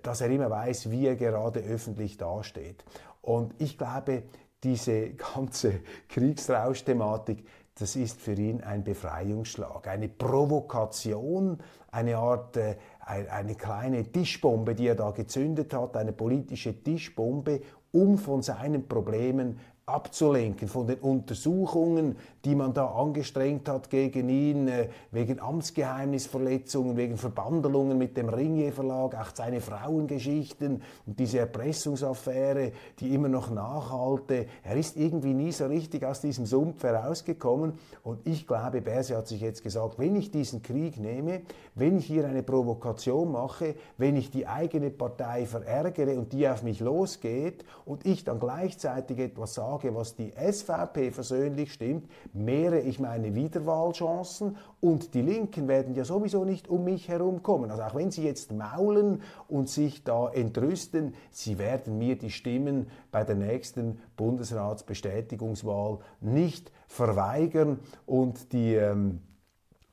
dass 0.04 0.22
er 0.22 0.30
immer 0.30 0.52
weiß, 0.52 0.92
wie 0.92 1.08
er 1.08 1.16
gerade 1.16 1.62
öffentlich 1.62 2.18
dasteht. 2.18 2.84
Und 3.22 3.56
ich 3.58 3.78
glaube, 3.78 4.24
diese 4.64 5.12
ganze 5.12 5.80
Kriegsrausch-Thematik, 6.10 7.46
das 7.80 7.96
ist 7.96 8.22
für 8.22 8.34
ihn 8.34 8.62
ein 8.62 8.84
Befreiungsschlag, 8.84 9.88
eine 9.88 10.10
Provokation, 10.10 11.60
eine 11.92 12.18
Art, 12.18 12.58
äh, 12.58 12.76
eine 13.08 13.56
kleine 13.56 14.04
Tischbombe, 14.12 14.76
die 14.76 14.88
er 14.88 14.96
da 14.96 15.12
gezündet 15.12 15.74
hat, 15.74 15.96
eine 15.96 16.12
politische 16.12 16.84
Tischbombe, 16.84 17.62
um 17.92 18.18
von 18.18 18.42
seinen 18.42 18.88
Problemen 18.88 19.60
abzulenken 19.88 20.68
von 20.68 20.86
den 20.86 21.00
Untersuchungen, 21.00 22.18
die 22.44 22.56
man 22.56 22.74
da 22.74 22.88
angestrengt 22.88 23.70
hat 23.70 23.90
gegen 23.90 24.28
ihn, 24.28 24.68
äh, 24.68 24.90
wegen 25.12 25.40
Amtsgeheimnisverletzungen, 25.40 26.98
wegen 26.98 27.16
Verbandelungen 27.16 27.98
mit 27.98 28.18
dem 28.18 28.28
Ringier 28.28 28.74
Verlag, 28.74 29.16
auch 29.16 29.34
seine 29.34 29.62
Frauengeschichten 29.62 30.82
und 31.06 31.18
diese 31.18 31.40
Erpressungsaffäre, 31.40 32.74
die 33.00 33.14
immer 33.14 33.30
noch 33.30 33.50
nachhalte. 33.50 34.48
Er 34.62 34.76
ist 34.76 34.98
irgendwie 34.98 35.34
nie 35.34 35.54
so 35.54 35.68
richtig 35.68 36.04
aus 36.04 36.20
diesem 36.20 36.46
Sumpf 36.46 36.84
herausgekommen 36.84 37.80
und 38.04 38.28
ich 38.28 38.46
glaube, 38.46 38.82
Berse 38.82 39.16
hat 39.16 39.28
sich 39.28 39.40
jetzt 39.40 39.64
gesagt, 39.64 40.00
wenn 40.00 40.18
ich 40.18 40.32
diesen 40.32 40.62
Krieg 40.62 41.00
nehme, 41.00 41.44
wenn 41.76 41.98
ich 41.98 42.08
hier 42.08 42.28
eine 42.28 42.44
Provokation 42.44 43.32
mache, 43.32 43.76
wenn 43.98 44.18
ich 44.18 44.32
die 44.32 44.48
eigene 44.48 44.90
Partei 44.90 45.46
verärgere 45.46 46.18
und 46.18 46.34
die 46.34 46.46
auf 46.50 46.62
mich 46.62 46.82
losgeht 46.82 47.64
und 47.86 48.06
ich 48.06 48.26
dann 48.26 48.42
gleichzeitig 48.42 49.20
etwas 49.20 49.54
sage, 49.54 49.77
Frage, 49.78 49.94
was 49.94 50.16
die 50.16 50.32
SVP 50.32 51.12
versöhnlich 51.12 51.72
stimmt, 51.72 52.10
mehre 52.34 52.80
ich 52.80 53.00
meine 53.00 53.36
Wiederwahlchancen 53.36 54.58
und 54.82 55.14
die 55.14 55.22
Linken 55.22 55.68
werden 55.68 55.94
ja 55.94 56.04
sowieso 56.04 56.46
nicht 56.46 56.68
um 56.68 56.84
mich 56.84 57.08
herumkommen. 57.08 57.70
Also 57.70 57.84
auch 57.84 57.94
wenn 57.94 58.10
sie 58.10 58.24
jetzt 58.24 58.52
maulen 58.52 59.22
und 59.48 59.70
sich 59.70 60.04
da 60.04 60.30
entrüsten, 60.30 61.14
sie 61.30 61.60
werden 61.60 62.00
mir 62.00 62.18
die 62.18 62.32
Stimmen 62.32 62.88
bei 63.12 63.24
der 63.24 63.36
nächsten 63.36 64.00
Bundesratsbestätigungswahl 64.16 66.00
nicht 66.22 66.72
verweigern 66.88 67.80
und 68.08 68.54
die 68.54 68.74
ähm, 68.74 69.20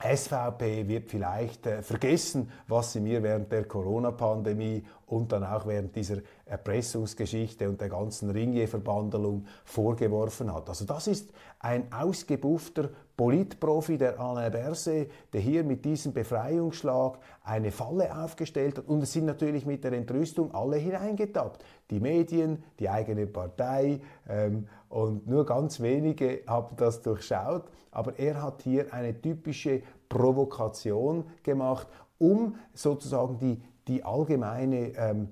SVP 0.03 0.89
wird 0.89 1.11
vielleicht 1.11 1.67
äh, 1.67 1.83
vergessen, 1.83 2.51
was 2.69 2.93
sie 2.93 3.01
mir 3.01 3.23
während 3.23 3.53
der 3.53 3.65
Corona-Pandemie 3.65 4.85
und 5.07 5.33
dann 5.33 5.45
auch 5.45 5.67
während 5.67 5.95
dieser 5.97 6.19
Erpressungsgeschichte 6.47 7.69
und 7.69 7.81
der 7.81 7.89
ganzen 7.89 8.31
Ringier-Verbandelung 8.31 9.47
vorgeworfen 9.65 10.53
hat. 10.53 10.69
Also 10.69 10.85
das 10.85 11.07
ist 11.07 11.33
ein 11.61 11.93
ausgebuffter 11.93 12.91
Politprofi, 13.17 13.97
der 13.97 14.19
Alain 14.19 14.51
Berset, 14.51 15.11
der 15.33 15.41
hier 15.41 15.63
mit 15.63 15.85
diesem 15.85 16.13
Befreiungsschlag 16.13 17.19
eine 17.45 17.71
Falle 17.71 18.15
aufgestellt 18.17 18.79
hat. 18.79 18.89
Und 18.89 19.03
es 19.03 19.13
sind 19.13 19.27
natürlich 19.27 19.67
mit 19.67 19.85
der 19.85 19.93
Entrüstung 19.93 20.53
alle 20.53 20.77
hineingetappt. 20.77 21.65
Die 21.91 22.01
Medien, 22.01 22.65
die 22.81 22.89
eigene 22.89 23.27
Partei 23.27 24.01
ähm, 24.29 24.67
und 24.89 25.27
nur 25.29 25.47
ganz 25.47 25.81
wenige 25.81 26.43
haben 26.47 26.77
das 26.77 27.03
durchschaut. 27.03 27.65
Aber 27.93 28.19
er 28.19 28.43
hat 28.43 28.63
hier 28.63 28.93
eine 28.93 29.21
typische 29.21 29.83
Provokation 30.09 31.25
gemacht, 31.43 31.87
um 32.19 32.57
sozusagen 32.73 33.39
die, 33.39 33.63
die 33.89 34.05
allgemeine, 34.05 34.93
ähm, 34.97 35.29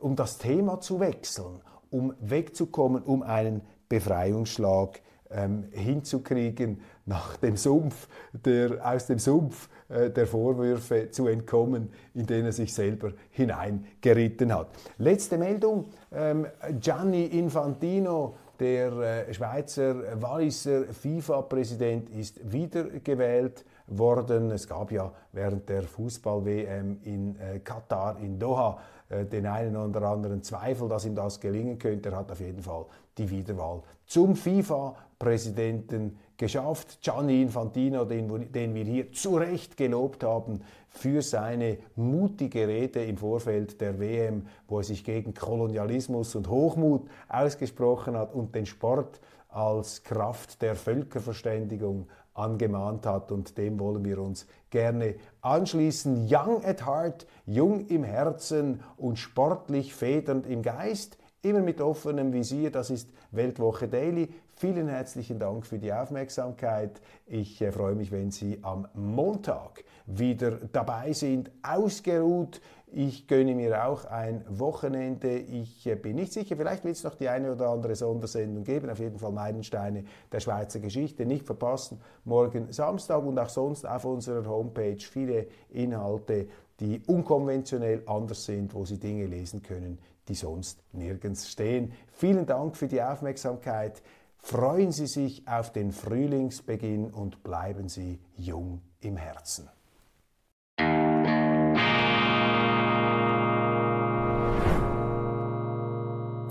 um 0.00 0.16
das 0.16 0.38
Thema 0.38 0.80
zu 0.80 1.00
wechseln, 1.00 1.60
um 1.90 2.14
wegzukommen, 2.20 3.02
um 3.02 3.22
einen 3.22 3.62
Befreiungsschlag 3.88 5.00
ähm, 5.30 5.64
hinzukriegen, 5.70 6.80
nach 7.04 7.36
dem 7.36 7.56
Sumpf, 7.56 8.08
der, 8.32 8.78
aus 8.86 9.06
dem 9.06 9.18
Sumpf 9.18 9.68
äh, 9.88 10.10
der 10.10 10.26
Vorwürfe 10.26 11.10
zu 11.10 11.26
entkommen, 11.26 11.90
in 12.14 12.26
den 12.26 12.44
er 12.44 12.52
sich 12.52 12.72
selber 12.72 13.12
hineingeritten 13.30 14.54
hat. 14.54 14.68
Letzte 14.98 15.38
Meldung, 15.38 15.86
ähm, 16.12 16.46
Gianni 16.80 17.26
Infantino, 17.26 18.36
der 18.60 18.92
äh, 19.28 19.34
Schweizer 19.34 20.20
Walliser 20.22 20.84
FIFA-Präsident 20.84 22.10
ist 22.10 22.40
wiedergewählt 22.52 23.64
worden. 23.86 24.50
Es 24.50 24.66
gab 24.66 24.92
ja 24.92 25.12
während 25.32 25.68
der 25.68 25.82
Fußball-WM 25.82 26.98
in 27.04 27.36
äh, 27.36 27.58
Katar, 27.60 28.18
in 28.18 28.38
Doha, 28.38 28.78
äh, 29.08 29.24
den 29.24 29.46
einen 29.46 29.76
oder 29.76 30.02
anderen 30.02 30.42
Zweifel, 30.42 30.88
dass 30.88 31.04
ihm 31.04 31.14
das 31.14 31.40
gelingen 31.40 31.78
könnte. 31.78 32.10
Er 32.10 32.16
hat 32.16 32.32
auf 32.32 32.40
jeden 32.40 32.62
Fall 32.62 32.86
die 33.18 33.28
Wiederwahl 33.28 33.82
zum 34.06 34.36
FIFA-Präsidenten 34.36 36.18
geschafft. 36.36 37.00
Gianni 37.02 37.42
Infantino, 37.42 38.04
den, 38.04 38.50
den, 38.50 38.74
wir 38.74 38.84
hier 38.84 39.12
zu 39.12 39.36
Recht 39.36 39.76
gelobt 39.76 40.24
haben 40.24 40.60
für 40.88 41.22
seine 41.22 41.78
mutige 41.94 42.66
Rede 42.66 43.04
im 43.04 43.16
Vorfeld 43.16 43.80
der 43.80 43.98
WM, 44.00 44.46
wo 44.66 44.78
er 44.78 44.84
sich 44.84 45.04
gegen 45.04 45.34
Kolonialismus 45.34 46.34
und 46.34 46.48
Hochmut 46.48 47.08
ausgesprochen 47.28 48.16
hat 48.16 48.34
und 48.34 48.54
den 48.54 48.66
Sport 48.66 49.20
als 49.48 50.02
Kraft 50.02 50.62
der 50.62 50.74
Völkerverständigung 50.74 52.08
angemahnt 52.34 53.06
hat 53.06 53.30
und 53.32 53.58
dem 53.58 53.78
wollen 53.78 54.04
wir 54.04 54.18
uns 54.18 54.46
gerne 54.70 55.16
anschließen. 55.40 56.26
Young 56.30 56.64
at 56.64 56.86
heart, 56.86 57.26
jung 57.46 57.86
im 57.88 58.04
Herzen 58.04 58.80
und 58.96 59.18
sportlich 59.18 59.94
federnd 59.94 60.46
im 60.46 60.62
Geist, 60.62 61.18
immer 61.42 61.60
mit 61.60 61.80
offenem 61.80 62.32
Visier, 62.32 62.70
das 62.70 62.90
ist 62.90 63.10
Weltwoche 63.32 63.88
Daily. 63.88 64.28
Vielen 64.56 64.88
herzlichen 64.88 65.38
Dank 65.38 65.66
für 65.66 65.78
die 65.78 65.92
Aufmerksamkeit. 65.92 67.00
Ich 67.26 67.60
äh, 67.60 67.72
freue 67.72 67.94
mich, 67.94 68.12
wenn 68.12 68.30
Sie 68.30 68.60
am 68.62 68.86
Montag 68.94 69.84
wieder 70.06 70.52
dabei 70.72 71.12
sind, 71.12 71.50
ausgeruht. 71.62 72.60
Ich 72.94 73.26
gönne 73.26 73.54
mir 73.54 73.86
auch 73.86 74.04
ein 74.04 74.44
Wochenende. 74.48 75.38
Ich 75.38 75.86
äh, 75.86 75.94
bin 75.94 76.16
nicht 76.16 76.30
sicher, 76.30 76.56
vielleicht 76.56 76.84
wird 76.84 76.96
es 76.96 77.04
noch 77.04 77.14
die 77.14 77.30
eine 77.30 77.52
oder 77.52 77.70
andere 77.70 77.96
Sondersendung 77.96 78.64
geben. 78.64 78.90
Auf 78.90 78.98
jeden 78.98 79.18
Fall 79.18 79.32
Meilensteine 79.32 80.04
der 80.30 80.40
Schweizer 80.40 80.78
Geschichte. 80.78 81.24
Nicht 81.24 81.46
verpassen. 81.46 82.02
Morgen 82.26 82.70
Samstag 82.70 83.24
und 83.24 83.38
auch 83.38 83.48
sonst 83.48 83.86
auf 83.86 84.04
unserer 84.04 84.46
Homepage 84.46 84.98
viele 84.98 85.46
Inhalte, 85.70 86.48
die 86.80 87.00
unkonventionell 87.06 88.02
anders 88.04 88.44
sind, 88.44 88.74
wo 88.74 88.84
Sie 88.84 88.98
Dinge 88.98 89.24
lesen 89.24 89.62
können, 89.62 89.98
die 90.28 90.34
sonst 90.34 90.82
nirgends 90.92 91.50
stehen. 91.50 91.94
Vielen 92.12 92.44
Dank 92.44 92.76
für 92.76 92.88
die 92.88 93.00
Aufmerksamkeit. 93.00 94.02
Freuen 94.36 94.92
Sie 94.92 95.06
sich 95.06 95.48
auf 95.48 95.72
den 95.72 95.92
Frühlingsbeginn 95.92 97.10
und 97.10 97.42
bleiben 97.42 97.88
Sie 97.88 98.20
jung 98.36 98.82
im 99.00 99.16
Herzen. 99.16 99.70